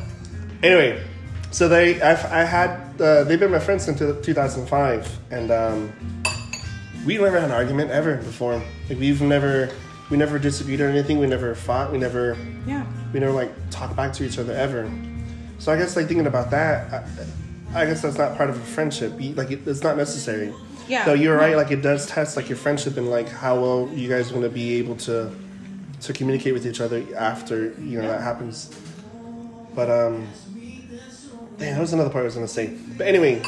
[0.63, 1.03] Anyway,
[1.51, 5.91] so they I, I had uh, they've been my friends since 2005, and um,
[7.05, 8.61] we never had an argument ever before.
[8.89, 9.69] Like we've never
[10.09, 11.19] we never disagreed or anything.
[11.19, 11.91] We never fought.
[11.91, 12.85] We never Yeah.
[13.13, 14.89] we never like talk back to each other ever.
[15.59, 17.03] So I guess like thinking about that, I,
[17.75, 19.19] I guess that's not part of a friendship.
[19.19, 20.53] You- Like it, it's not necessary.
[20.87, 21.05] Yeah.
[21.05, 21.55] So you're right.
[21.55, 24.75] Like it does test like your friendship and like how well you guys to be
[24.75, 25.31] able to
[26.01, 28.69] to communicate with each other after you know that happens.
[29.73, 30.27] But um,
[31.57, 32.75] damn, that was another part I was going to say.
[32.97, 33.41] But anyway.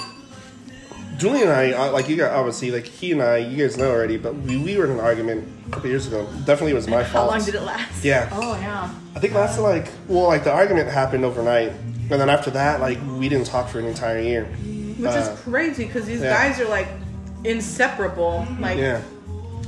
[1.18, 3.90] Julian and I, uh, like you got obviously, like he and I, you guys know
[3.92, 6.26] already, but we, we were in an argument a couple years ago.
[6.46, 7.30] Definitely was my fault.
[7.32, 8.04] How long did it last?
[8.04, 8.30] Yeah.
[8.34, 8.94] oh yeah.
[9.16, 13.00] I think lasted like well, like the argument happened overnight, and then after that, like
[13.18, 14.46] we didn't talk for an entire year.
[14.46, 16.30] Which Uh, is crazy because these yeah.
[16.34, 16.88] guys are like
[17.44, 18.46] inseparable.
[18.60, 19.02] Like, Yeah,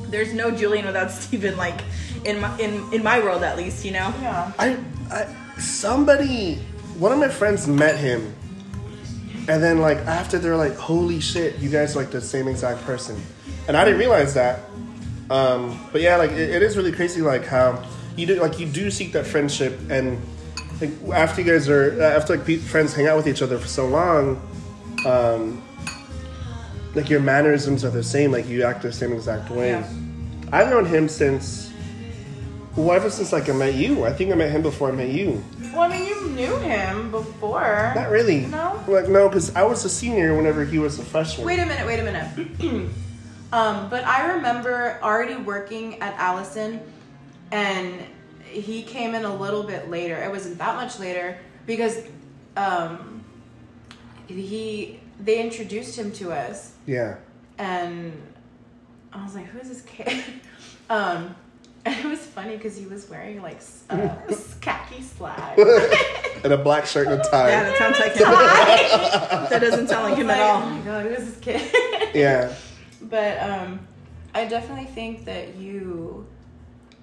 [0.09, 1.79] there's no Julian without Steven, like,
[2.25, 4.13] in my, in, in my world at least, you know?
[4.21, 4.51] Yeah.
[4.57, 4.77] I,
[5.11, 5.27] I
[5.59, 6.55] somebody,
[6.97, 8.33] one of my friends met him,
[9.47, 12.83] and then like after they're like, holy shit, you guys are like the same exact
[12.83, 13.21] person,
[13.67, 14.61] and I didn't realize that.
[15.29, 17.83] Um, but yeah, like it, it is really crazy, like how
[18.15, 20.21] you do, like you do seek that friendship, and
[20.79, 23.67] like after you guys are after like pe- friends hang out with each other for
[23.67, 24.41] so long,
[25.05, 25.61] um,
[26.95, 29.69] like your mannerisms are the same, like you act the same exact way.
[29.69, 29.89] Yeah.
[30.51, 31.73] I've known him since,
[32.75, 34.05] well, ever since like I met you.
[34.05, 35.43] I think I met him before I met you.
[35.73, 37.91] Well, I mean, you knew him before.
[37.95, 38.45] Not really.
[38.47, 38.83] No?
[38.87, 41.45] Like no, because I was a senior whenever he was a freshman.
[41.45, 42.89] Wait a minute, wait a minute.
[43.53, 46.81] um, but I remember already working at Allison,
[47.51, 48.01] and
[48.43, 50.15] he came in a little bit later.
[50.23, 51.97] It wasn't that much later because
[52.55, 53.23] um,
[54.27, 57.17] he they introduced him to us, Yeah.
[57.57, 58.13] and
[59.13, 60.23] I was like, who is this kid?
[60.89, 61.35] Um,
[61.99, 64.15] it was funny because he was wearing like s- uh,
[64.61, 65.61] khaki slacks.
[66.43, 67.49] And a black shirt and a tie.
[67.49, 69.49] Yeah, that sounds like him.
[69.49, 70.61] that doesn't sound like him at all.
[70.61, 70.69] Oh all.
[70.69, 72.11] my god, who is this kid?
[72.13, 72.53] Yeah.
[73.01, 73.79] but um,
[74.35, 76.27] I definitely think that you.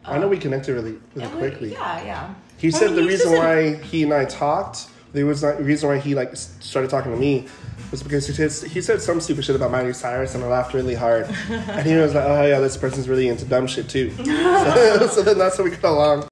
[0.04, 1.72] I know we connected really, really and we- quickly.
[1.72, 2.34] Yeah, yeah.
[2.58, 5.64] He Well, said the reason doesn't- why he and I talked, the was not, the
[5.64, 7.46] reason why he like started talking to me
[7.92, 10.74] was because he said, he said some stupid shit about Miley Cyrus and I laughed
[10.74, 11.26] really hard.
[11.48, 14.10] and he was like, oh yeah, this person's really into dumb shit too.
[14.24, 16.28] so, so then that's how we got along.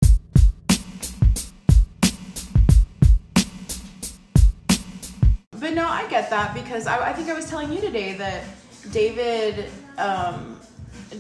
[5.53, 8.43] But no, I get that because I, I think I was telling you today that
[8.91, 10.59] David, um,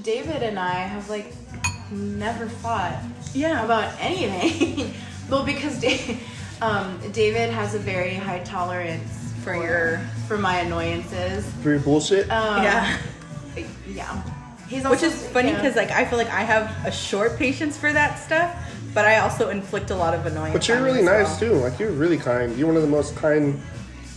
[0.03, 1.33] David and I have like
[1.93, 3.01] never fought
[3.35, 3.65] Yeah.
[3.65, 4.95] about anything.
[5.31, 6.19] well, because Da-
[6.63, 11.45] um, David has a very high tolerance For your- for my annoyances.
[11.63, 12.31] For your bullshit.
[12.31, 12.97] Um, yeah.
[13.89, 14.23] yeah.
[14.69, 15.57] He's also, Which is funny yeah.
[15.57, 18.55] because like I feel like I have a short patience for that stuff,
[18.95, 20.55] but I also inflict a lot of annoyance.
[20.55, 21.51] but you're really as nice well.
[21.51, 21.57] too.
[21.57, 22.57] Like you're really kind.
[22.57, 23.61] You're one of the most kind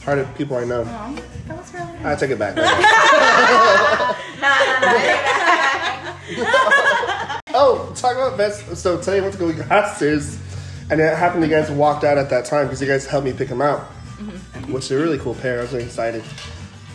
[0.05, 0.84] hearted people I know.
[0.84, 2.05] Aw, that was really nice.
[2.05, 2.55] I take it back.
[7.53, 8.77] oh, talk about best.
[8.77, 10.38] So today I went to go get Hasters,
[10.89, 13.34] and it happened you guys walked out at that time because you guys helped me
[13.34, 13.82] pick them out,
[14.67, 15.60] which is a really cool pair.
[15.60, 16.24] I was really excited.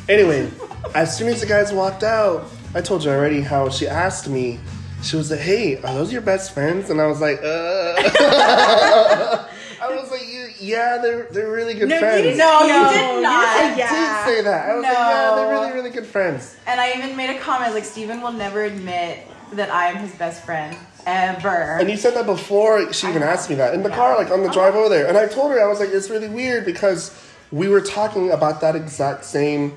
[0.08, 0.50] Anyway,
[0.94, 4.58] as soon as the guys walked out, I told you already how she asked me.
[5.02, 7.94] She was like, "Hey, are those your best friends?" And I was like, "Uh."
[9.82, 12.38] I was like, "You- "Yeah, they're they're really good No, you friends." didn't.
[12.38, 13.56] No, you No, did you not.
[13.56, 14.24] didn't I Yeah.
[14.26, 14.68] did say that.
[14.68, 17.72] I was like, "Yeah, they're really really good friends." And I even made a comment
[17.74, 21.78] like Steven will never admit that I am his best friend ever.
[21.78, 24.40] And you said that before she even asked me that in the car, like on
[24.40, 24.54] the uh-huh.
[24.54, 25.06] drive over there.
[25.06, 27.14] And I told her I was like, it's really weird because
[27.52, 29.76] we were talking about that exact same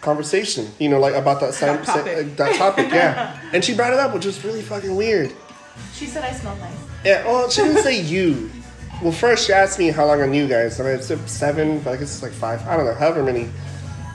[0.00, 0.68] conversation.
[0.78, 2.28] You know, like about that same That topic.
[2.28, 3.38] sa- that topic, yeah.
[3.52, 5.32] And she brought it up, which was really fucking weird.
[5.94, 6.76] she said I smelled nice.
[7.04, 7.24] Yeah.
[7.24, 8.50] Well, she didn't say you.
[9.02, 11.80] Well, first she asked me how long I knew you guys, and I said seven,
[11.80, 12.64] but I guess it's like five.
[12.68, 13.48] I don't know, however many.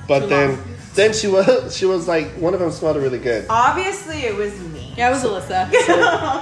[0.08, 0.58] But then,
[0.94, 3.46] then she was she was like, one of them smelled really good.
[3.50, 4.77] Obviously, it was me.
[4.98, 5.70] Yeah, it was Alyssa.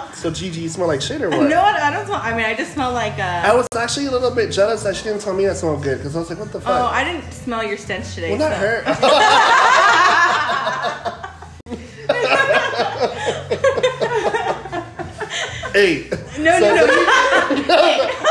[0.16, 1.50] So Gigi, you smell like shit or what?
[1.50, 2.22] no, I don't smell.
[2.24, 3.20] I mean, I just smell like.
[3.20, 5.84] I Uh, was actually a little bit jealous that she didn't tell me I smelled
[5.84, 6.74] good because I was like, what the fuck?
[6.74, 8.38] oh, I didn't smell your stench today.
[8.38, 8.84] well, not so- her.
[15.74, 16.08] hey.
[16.40, 16.86] No, so, no,
[17.68, 18.12] no.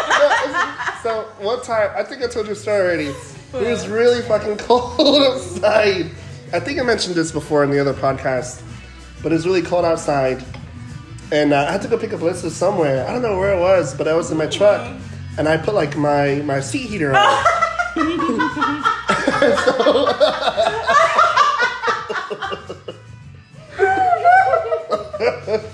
[1.04, 3.06] So one time, I think I told you a story already.
[3.08, 3.14] It
[3.52, 6.10] was really fucking cold outside.
[6.50, 8.62] I think I mentioned this before in the other podcast,
[9.24, 10.44] but it was really cold outside,
[11.32, 13.04] and uh, I had to go pick up Alyssa somewhere.
[13.08, 14.88] I don't know where it was, but I was in my truck,
[15.36, 17.44] and I put like my my seat heater on.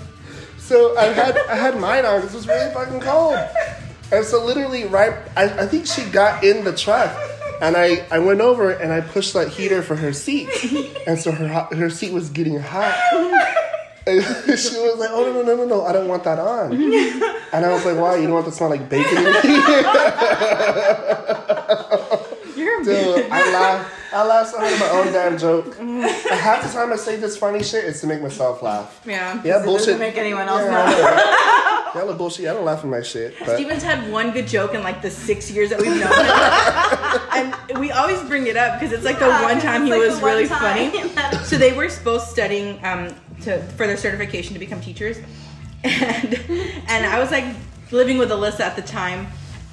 [0.71, 3.37] So I had I had mine on because it was really fucking cold.
[4.09, 7.11] And so literally right I, I think she got in the truck
[7.61, 10.49] and I, I went over and I pushed that heater for her seat.
[11.07, 12.93] And so her her seat was getting hot.
[14.05, 14.23] And
[14.59, 16.71] she was like, Oh no no no no no, I don't want that on.
[17.53, 18.15] And I was like, Why?
[18.17, 19.81] You don't want to smell like bacon in here?
[22.55, 25.75] You're Dude, I laugh I laugh so hard at my own damn joke.
[26.29, 29.01] Half the time I say this funny shit is to make myself laugh.
[29.05, 29.41] yeah.
[29.43, 29.85] Yeah, It bullshit.
[29.87, 30.97] doesn't make anyone else laugh.
[30.97, 32.01] Yeah, know.
[32.01, 32.47] Y'all are bullshit.
[32.49, 33.35] I don't laugh at my shit.
[33.39, 37.00] But Steven's had one good joke in like the six years that we've known him.
[37.33, 40.21] And we always bring it up because it's like the one time he like was
[40.21, 41.37] really time funny.
[41.45, 45.17] So they were both studying um, to for their certification to become teachers,
[45.83, 46.39] and
[46.87, 47.45] and I was like
[47.91, 49.27] living with Alyssa at the time,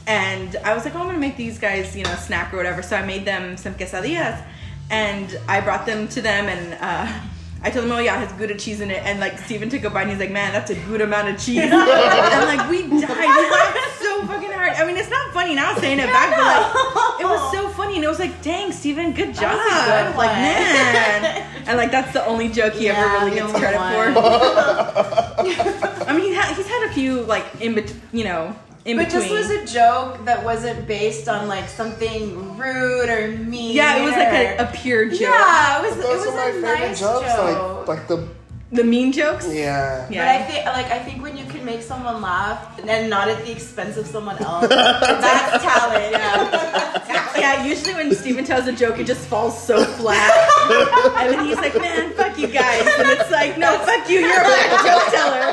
[0.07, 2.57] and I was like, oh, I'm gonna make these guys you know a snack or
[2.57, 2.83] whatever.
[2.83, 4.43] So I made them some quesadillas,
[4.91, 7.21] and I brought them to them, and uh,
[7.63, 9.85] I told them, oh yeah, it has Gouda cheese in it, and like Steven took
[9.85, 12.83] a bite, and he's like, man, that's a good amount of cheese, and like we
[13.01, 14.73] died, so fucking hard.
[14.73, 17.97] I mean, it's not funny now saying it back, but like it was so funny,
[17.97, 20.41] and it was like, dang, Steven, good job, was a good like one.
[20.41, 24.15] man, and like that's the only joke he ever really gets credit one.
[24.15, 24.21] for.
[26.09, 28.55] I mean, he ha- he's had a few like in between, you know,
[28.85, 29.23] in But between.
[29.35, 33.75] this was a joke that wasn't based on like something rude or mean.
[33.77, 35.21] yeah, it was like a, a pure joke.
[35.21, 35.97] Yeah, it was.
[35.97, 37.27] those it was are my a favorite nice jokes.
[37.35, 37.89] joke.
[37.89, 38.29] Like, like the
[38.71, 39.47] The mean jokes.
[39.53, 40.07] yeah.
[40.11, 40.21] yeah.
[40.25, 43.45] But I think, like, I think when you can make someone laugh and not at
[43.45, 46.13] the expense of someone else, that's talent.
[46.13, 47.37] Yeah.
[47.39, 50.33] yeah, usually when Steven tells a joke, it just falls so flat.
[51.19, 52.87] and then he's like, man, fuck you guys.
[52.99, 55.53] And it's like, no, fuck you, you're a black joke teller.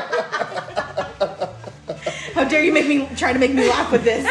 [2.34, 4.24] How dare you make me try to make me laugh with this?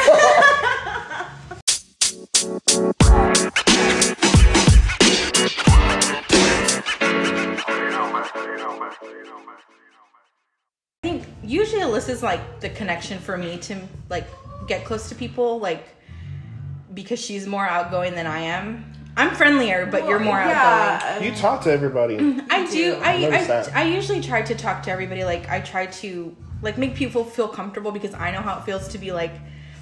[11.46, 13.80] Usually Alyssa's like the connection for me to
[14.10, 14.28] like
[14.68, 15.88] get close to people, like
[16.94, 18.92] because she's more outgoing than I am.
[19.18, 21.24] I'm friendlier, but you're more outgoing.
[21.24, 22.16] You talk to everybody.
[22.50, 22.96] I do.
[23.02, 23.84] I Notice I.
[23.84, 25.24] I usually try to talk to everybody.
[25.24, 28.88] Like I try to like make people feel comfortable because I know how it feels
[28.90, 29.32] to be like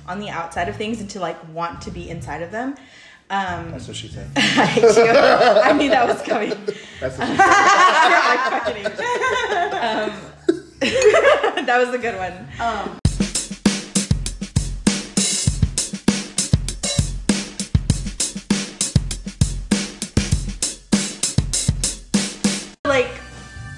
[0.07, 2.75] on the outside of things and to like want to be inside of them.
[3.29, 4.29] Um, That's what she said.
[4.35, 5.07] I hate you.
[5.07, 6.49] I knew that was coming.
[6.99, 7.39] That's what she said.
[7.39, 10.13] I fucking hate you.
[10.13, 10.32] Um,
[11.65, 12.33] that was a good one.
[12.59, 12.99] Um,
[22.85, 23.09] Like,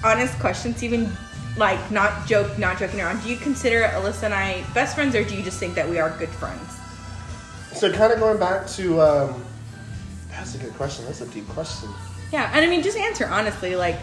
[0.02, 1.10] honest questions, even
[1.56, 3.22] like not joke, not joking around.
[3.22, 5.98] Do you consider Alyssa and I best friends, or do you just think that we
[6.00, 6.76] are good friends?
[7.72, 9.44] So kind of going back to um,
[10.30, 11.04] that's a good question.
[11.04, 11.88] That's a deep question.
[12.32, 13.76] Yeah, and I mean, just answer honestly.
[13.76, 13.96] Like,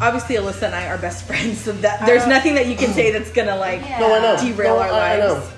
[0.00, 3.10] obviously, Alyssa and I are best friends, so that there's nothing that you can say
[3.10, 4.00] that's gonna like Yeah.
[4.00, 4.36] No, I know.
[4.40, 5.48] derail No, our I, I know.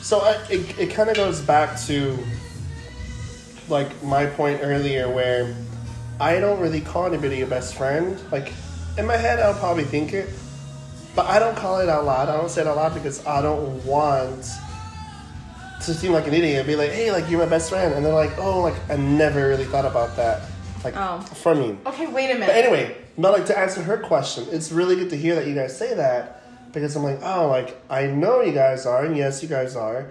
[0.00, 2.18] So I, it it kind of goes back to
[3.68, 5.54] like my point earlier where
[6.20, 8.18] I don't really call anybody a best friend.
[8.30, 8.52] Like
[8.98, 10.28] in my head, I'll probably think it,
[11.14, 12.28] but I don't call it out loud.
[12.28, 14.44] I don't say it out loud because I don't want
[15.82, 16.58] to seem like an idiot.
[16.58, 18.96] And be like, hey, like you're my best friend, and they're like, oh, like I
[18.96, 20.42] never really thought about that.
[20.84, 21.20] Like Oh.
[21.20, 21.78] from you.
[21.86, 22.48] okay, wait a minute.
[22.48, 25.54] But anyway, but like to answer her question, it's really good to hear that you
[25.54, 29.42] guys say that because I'm like, oh, like I know you guys are, and yes,
[29.42, 30.10] you guys are.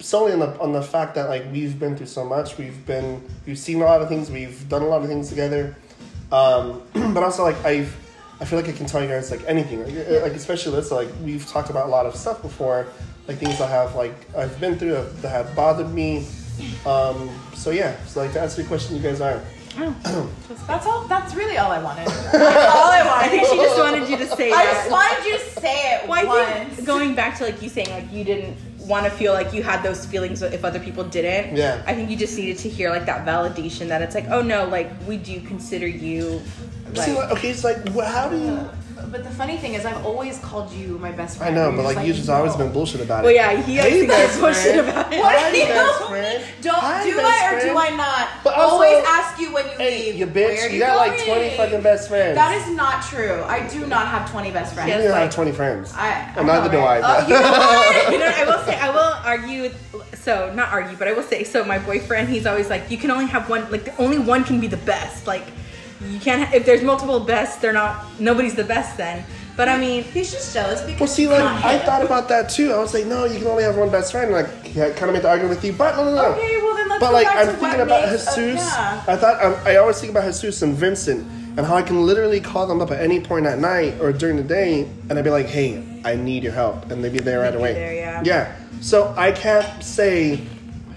[0.00, 3.22] Solely on the on the fact that like we've been through so much, we've been
[3.46, 5.74] we've seen a lot of things, we've done a lot of things together,
[6.30, 7.96] um, but also like I've
[8.40, 10.92] I feel like I can tell you guys like anything, like, uh, like especially this
[10.92, 12.86] like we've talked about a lot of stuff before,
[13.26, 16.26] like things I have like I've been through that have bothered me.
[16.86, 19.42] Um, so yeah, so like to answer your question, you guys are.
[20.66, 21.06] That's all.
[21.06, 22.06] That's really all I wanted.
[22.32, 23.24] That's all I wanted.
[23.24, 24.72] I think she just wanted you to say I that.
[24.74, 26.24] just wanted you to say it Well, I
[26.64, 26.74] once.
[26.74, 28.56] think going back to like you saying like you didn't
[28.88, 31.56] want to feel like you had those feelings if other people didn't.
[31.56, 31.82] Yeah.
[31.86, 34.66] I think you just needed to hear like that validation that it's like, oh no,
[34.66, 36.40] like we do consider you.
[36.94, 38.68] Like, like, okay, it's like wh- how do you?
[39.10, 41.56] But the funny thing is, I've always called you my best friend.
[41.58, 43.26] I know, but like you've just always been bullshit about it.
[43.26, 44.88] well, yeah, he Hey, actually best got shit friend.
[44.88, 45.20] about it.
[45.20, 46.44] What Hi, do you best friend.
[46.62, 47.78] Don't Hi, do best I or do.
[47.78, 48.28] I not?
[48.44, 50.14] But also- always ask you when you Hey, leave.
[50.16, 52.34] you Where bitch, are you got like 20 fucking best friends.
[52.36, 53.42] That is not true.
[53.46, 54.88] I do not have 20 best friends.
[54.88, 55.04] You Yes.
[55.04, 55.94] don't have 20 friends.
[55.96, 57.00] I, And neither do I.
[57.02, 59.70] Oh, you know you know, I will say, I will argue.
[60.14, 61.44] So not argue, but I will say.
[61.44, 63.70] So my boyfriend, he's always like, you can only have one.
[63.70, 65.26] Like, the only one can be the best.
[65.26, 65.44] Like,
[66.06, 66.52] you can't.
[66.54, 68.04] If there's multiple bests, they're not.
[68.20, 69.24] Nobody's the best then.
[69.56, 72.72] But I mean, He's just jealous because well, see, like, I thought about that too.
[72.72, 74.30] I was like, no, you can only have one best friend.
[74.30, 76.24] Like, I kind of made the argument with you, but no, no, no.
[76.34, 78.60] Okay, well then let's But like, I'm thinking about makes- Jesus.
[78.60, 79.02] yeah.
[79.08, 82.38] I thought um, I always think about Jesus and Vincent and how I can literally
[82.40, 85.30] call them up at any point at night or during the day, and I'd be
[85.30, 87.72] like, hey, I need your help, and they'd be there right be away.
[87.72, 88.22] there, yeah.
[88.24, 88.56] Yeah.
[88.80, 90.46] So I can't say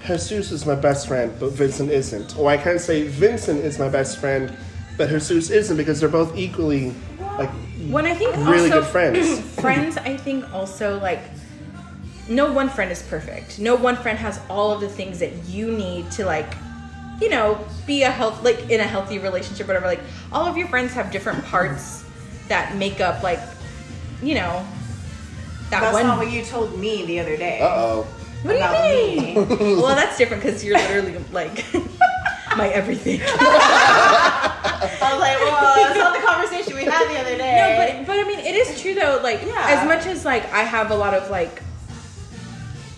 [0.06, 3.90] Jesus is my best friend, but Vincent isn't, or I can't say Vincent is my
[3.90, 4.56] best friend,
[5.02, 6.94] but Jesus isn't, because they're both equally
[7.40, 7.50] like
[7.90, 9.40] when I think really also, good friends.
[9.60, 11.22] friends, I think also like
[12.30, 13.58] no one friend is perfect.
[13.58, 16.54] No one friend has all of the things that you need to like,
[17.20, 19.88] you know, be a health like in a healthy relationship, whatever.
[19.88, 22.06] Like all of your friends have different parts
[22.48, 23.40] that make up like,
[24.22, 24.64] you know,
[25.72, 26.06] that That's one.
[26.06, 27.60] not what you told me the other day.
[27.60, 28.08] Uh oh.
[28.44, 29.36] what do about you me.
[29.36, 29.78] mean?
[29.78, 31.66] well, that's different because you're literally like
[32.58, 33.22] my everything.
[33.28, 37.56] I was like, well, that's not the conversation we had the other day.
[37.56, 39.20] No, but but I mean, it is true though.
[39.24, 39.66] Like, Yeah.
[39.80, 41.62] as much as like I have a lot of like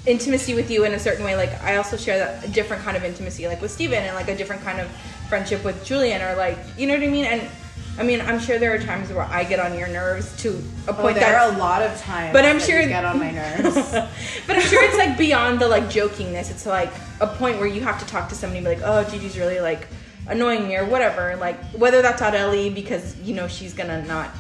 [0.06, 2.98] intimacy with you in a certain way, like I also share that a different kind
[2.98, 4.88] of intimacy, like with Steven, and like a different kind of
[5.30, 7.26] friendship with Julian, or like you know what I mean.
[7.26, 7.42] And
[7.98, 10.50] I mean, I'm sure there are times where I get on your nerves to
[10.88, 11.50] a Oh, point there that.
[11.50, 12.34] are a lot of times.
[12.34, 13.76] But I'm that sure- you get on my nerves.
[14.48, 16.50] but I'm sure it's like beyond the like jokingness.
[16.50, 19.10] It's like a point where you have to talk to somebody and be like, oh,
[19.12, 19.88] Gigi's really like
[20.28, 21.36] annoying me or whatever.
[21.36, 24.32] Like whether that's out Ellie because you know she's gonna not,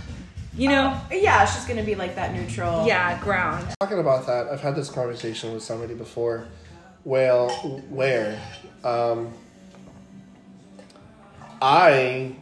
[0.57, 2.87] you know, yeah, she's gonna be like that neutral.
[2.87, 3.67] yeah, ground.
[3.81, 6.47] Talking about that, I've had this conversation with somebody before.
[7.05, 7.49] Well,
[7.89, 8.41] where
[8.83, 9.31] um,
[11.61, 12.35] I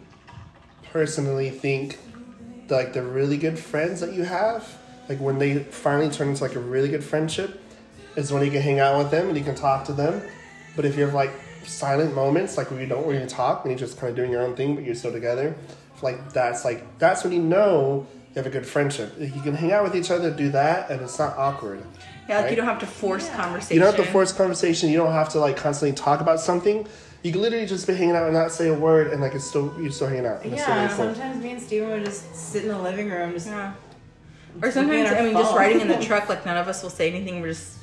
[0.91, 1.99] personally think
[2.67, 4.77] that, like the really good friends that you have,
[5.09, 7.61] like when they finally turn into like a really good friendship,
[8.15, 10.21] is when you can hang out with them and you can talk to them.
[10.75, 11.31] But if you have like
[11.63, 14.41] silent moments, like where you don't really talk and you're just kind of doing your
[14.41, 15.55] own thing, but you're still together,
[16.01, 19.13] like that's like that's when you know you have a good friendship.
[19.19, 21.83] You can hang out with each other, do that, and it's not awkward.
[22.27, 22.49] Yeah, like right?
[22.51, 23.75] you don't have to force conversation.
[23.75, 24.89] You don't have to force conversation.
[24.89, 26.87] You don't have to like constantly talk about something.
[27.23, 29.45] You can literally just be hanging out and not say a word, and like it's
[29.45, 30.43] still you're still hanging out.
[30.43, 33.31] and it's still Yeah, sometimes me and Steven would just sit in the living room,
[33.33, 33.73] just Yeah.
[34.61, 37.09] Or sometimes, I mean, just riding in the truck, like none of us will say
[37.09, 37.41] anything.
[37.41, 37.77] We're just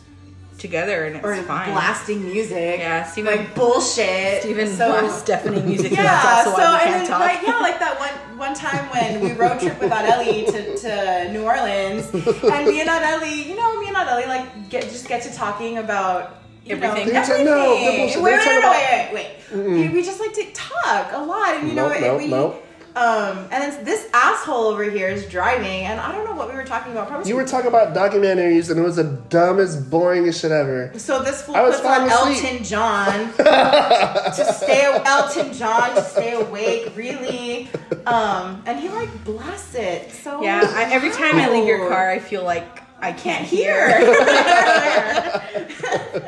[0.58, 1.70] together and it's or fine.
[1.70, 2.80] blasting music.
[2.80, 4.44] Yeah, Steven- like bullshit.
[4.44, 5.92] Even so, blasts deafening music.
[5.92, 7.20] Yeah, that's also so why we and can't then, talk.
[7.20, 11.32] like yeah, like that one one time when we road trip without Ellie to, to
[11.32, 15.22] New Orleans, and me and Ellie, you know, me and Ellie like get just get
[15.22, 17.12] to talking about you Everything.
[17.12, 18.22] Know, They're no, everything.
[18.22, 19.64] Wait, wait, wait, wait, wait, wait.
[19.66, 22.26] We, we just like to talk a lot, and you know, Nope, and nope, we.
[22.28, 22.64] nope.
[22.96, 26.54] Um, and then this asshole over here is driving, and I don't know what we
[26.56, 27.06] were talking about.
[27.06, 30.90] Probably You were talking about documentaries, and it was the dumbest, boringest shit ever.
[30.98, 32.44] So this fool I was puts on asleep.
[32.44, 37.68] Elton John to stay Elton John to stay awake, really.
[38.06, 40.10] Um, and he like blasts it.
[40.10, 43.98] So yeah, I, every time I leave your car, I feel like I can't hear.
[43.98, 44.08] hear.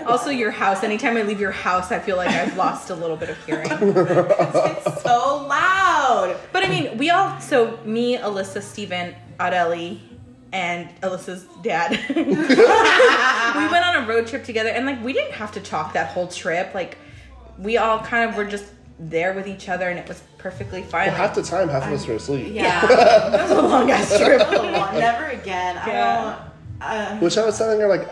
[0.06, 0.84] also, your house.
[0.84, 3.66] Anytime I leave your house, I feel like I've lost a little bit of hearing.
[3.70, 6.36] it's so loud.
[6.52, 7.40] But I mean, we all.
[7.40, 10.00] So me, Alyssa, Steven, Adeli,
[10.52, 11.90] and Alyssa's dad.
[12.14, 16.10] we went on a road trip together, and like we didn't have to talk that
[16.10, 16.72] whole trip.
[16.74, 16.98] Like
[17.58, 18.66] we all kind of were just
[18.98, 21.08] there with each other, and it was perfectly fine.
[21.08, 22.52] Well, half the time, half of us were asleep.
[22.52, 24.42] yeah, that was a long ass trip.
[24.44, 25.76] Oh, never again.
[25.76, 26.49] I Yeah.
[26.80, 26.90] Don't.
[26.90, 28.08] Uh, Which I was telling her, like,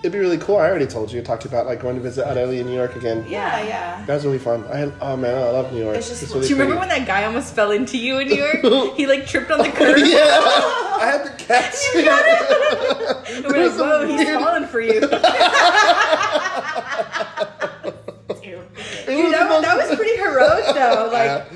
[0.00, 0.56] it'd be really cool.
[0.56, 1.20] I already told you.
[1.20, 3.24] I talked about, like, going to visit Adeli in New York again.
[3.28, 4.04] yeah, yeah.
[4.06, 4.64] That was really fun.
[4.70, 5.96] I had, oh man, I love New York.
[5.96, 6.88] It's just- really Do you remember pretty.
[6.92, 8.62] when that guy almost fell into you in New York?
[8.96, 9.98] he like tripped on the curb.
[9.98, 10.38] yeah,
[10.98, 12.06] I had to catch it.
[13.44, 15.00] And we're like, whoa, he's weird- falling for you.
[19.08, 21.08] It You know, that was pretty heroic though.
[21.12, 21.46] Like,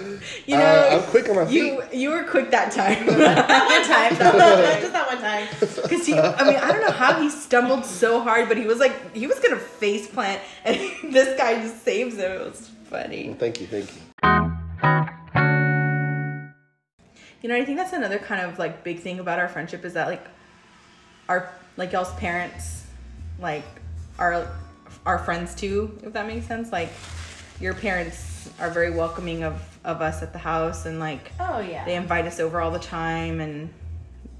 [0.47, 1.55] you know, Uh, I'm quick on my feet.
[1.55, 3.07] you you were quick that time.
[3.07, 4.81] one time.
[4.81, 5.47] Just that one time.
[5.61, 8.79] Because he, I mean, I don't know how he stumbled so hard, but he was
[8.79, 10.77] like, he was gonna face plant, and
[11.13, 12.31] this guy just saves him.
[12.33, 13.35] It was funny.
[13.39, 14.01] Thank you, thank you.
[17.43, 19.95] You know, I think that's another kind of like big thing about our friendship is
[19.95, 20.25] that like
[21.29, 22.85] our like y'all's parents
[23.39, 23.65] like
[24.19, 24.47] are
[25.07, 26.71] our friends too, if that makes sense.
[26.71, 26.91] Like
[27.59, 31.85] your parents are very welcoming of of us at the house and like Oh yeah.
[31.85, 33.69] they invite us over all the time and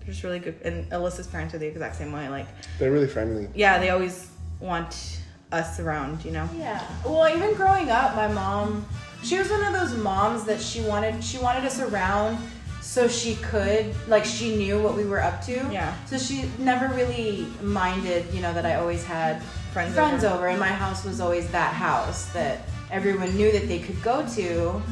[0.01, 2.29] they're just really good and Alyssa's parents are the exact same way.
[2.29, 2.47] Like
[2.79, 3.49] They're really friendly.
[3.55, 4.31] yeah, they always
[4.61, 5.21] want
[5.53, 6.49] us around, you know.
[6.57, 6.85] Yeah.
[7.05, 8.87] Well, even growing up, my mom,
[9.23, 12.39] she was one of those moms that she wanted she wanted us around
[12.83, 15.53] so she could like she knew what we were up to.
[15.73, 15.95] Yeah.
[16.07, 20.35] So she never really minded, you know, that I always had Friends friends over.
[20.35, 24.27] over and my house was always that house that everyone knew that they could go
[24.35, 24.83] to.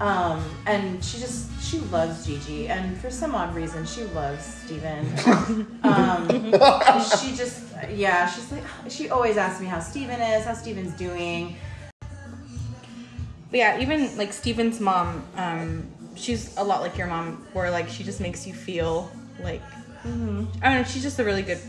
[0.00, 5.06] Um, and she just she loves Gigi and for some odd reason she loves Steven.
[5.82, 6.28] um,
[7.20, 11.56] she just yeah she's like she always asks me how Steven is how Steven's doing
[13.50, 17.88] But yeah, even like Steven's mom, um, she's a lot like your mom, where like
[17.88, 19.10] she just makes you feel
[19.42, 19.62] like
[20.04, 21.60] I don't know, she's just a really good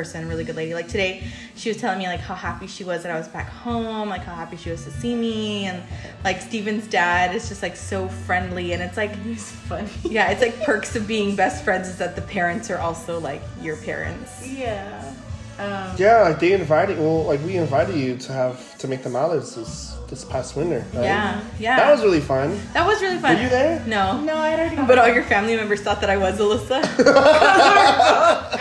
[0.00, 0.72] person, really good lady.
[0.72, 1.22] Like today,
[1.56, 4.22] she was telling me like how happy she was that I was back home, like
[4.22, 5.82] how happy she was to see me, and
[6.24, 10.40] like Steven's dad is just like so friendly, and it's like he's funny yeah, it's
[10.40, 14.48] like perks of being best friends is that the parents are also like your parents.
[14.48, 15.14] yeah
[15.58, 16.96] um, Yeah, like they invited.
[16.98, 20.82] Well, like we invited you to have to make the mallards this this past winter.
[20.94, 21.04] Right?
[21.04, 21.76] Yeah, yeah.
[21.76, 22.58] That was really fun.
[22.72, 23.36] that was really fun.
[23.36, 23.84] Were you there?
[23.86, 24.18] No.
[24.22, 26.80] no I already But all your family members thought that I was Alyssa.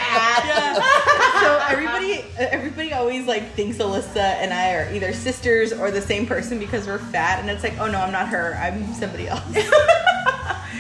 [0.49, 0.98] Yeah.
[2.39, 6.87] Everybody, always like thinks Alyssa and I are either sisters or the same person because
[6.87, 8.55] we're fat, and it's like, oh no, I'm not her.
[8.55, 9.43] I'm somebody else.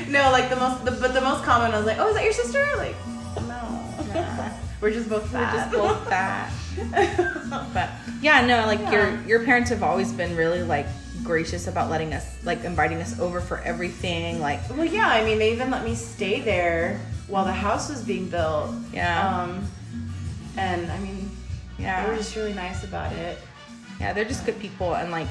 [0.09, 2.23] no like the most the, but the most common I was like oh is that
[2.23, 2.95] your sister like
[3.41, 3.83] no
[4.81, 6.51] we're just both We're fat just both fat.
[7.73, 7.89] But
[8.21, 10.87] yeah, no, like your your parents have always been really like
[11.23, 14.39] gracious about letting us like inviting us over for everything.
[14.39, 18.01] Like Well, yeah, I mean, they even let me stay there while the house was
[18.01, 18.71] being built.
[18.93, 19.41] Yeah.
[19.41, 19.67] Um,
[20.55, 21.18] and I mean,
[21.79, 23.37] yeah, they were just really nice about it.
[23.99, 25.27] Yeah, they're just good people and like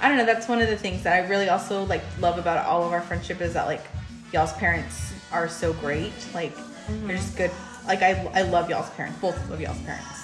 [0.00, 2.66] I don't know, that's one of the things that I really also like love about
[2.66, 3.84] all of our friendship is that like
[4.32, 6.12] y'all's parents are so great.
[6.34, 7.06] Like mm-hmm.
[7.06, 7.52] they're just good.
[7.86, 10.22] Like I I love y'all's parents, both of y'all's parents.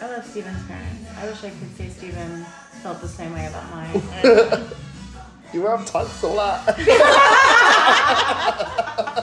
[0.00, 1.10] I love Steven's parents.
[1.18, 2.44] I wish I could say Steven
[2.82, 4.02] felt the same way about mine.
[5.52, 6.64] Your mom talks a lot.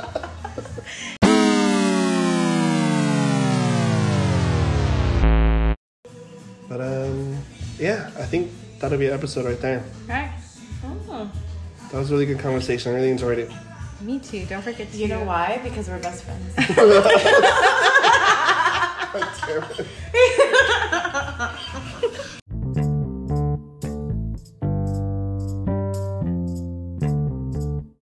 [6.78, 7.38] But um,
[7.80, 9.80] yeah, I think that'll be an episode right there.
[9.80, 10.30] All right.
[11.10, 11.32] Oh.
[11.92, 12.92] That was a really good conversation.
[12.92, 13.50] I really enjoyed it.
[14.02, 14.46] Me too.
[14.46, 14.98] Don't forget to.
[14.98, 15.60] You know why?
[15.64, 16.54] Because we're best friends.
[19.48, 19.88] Damn it.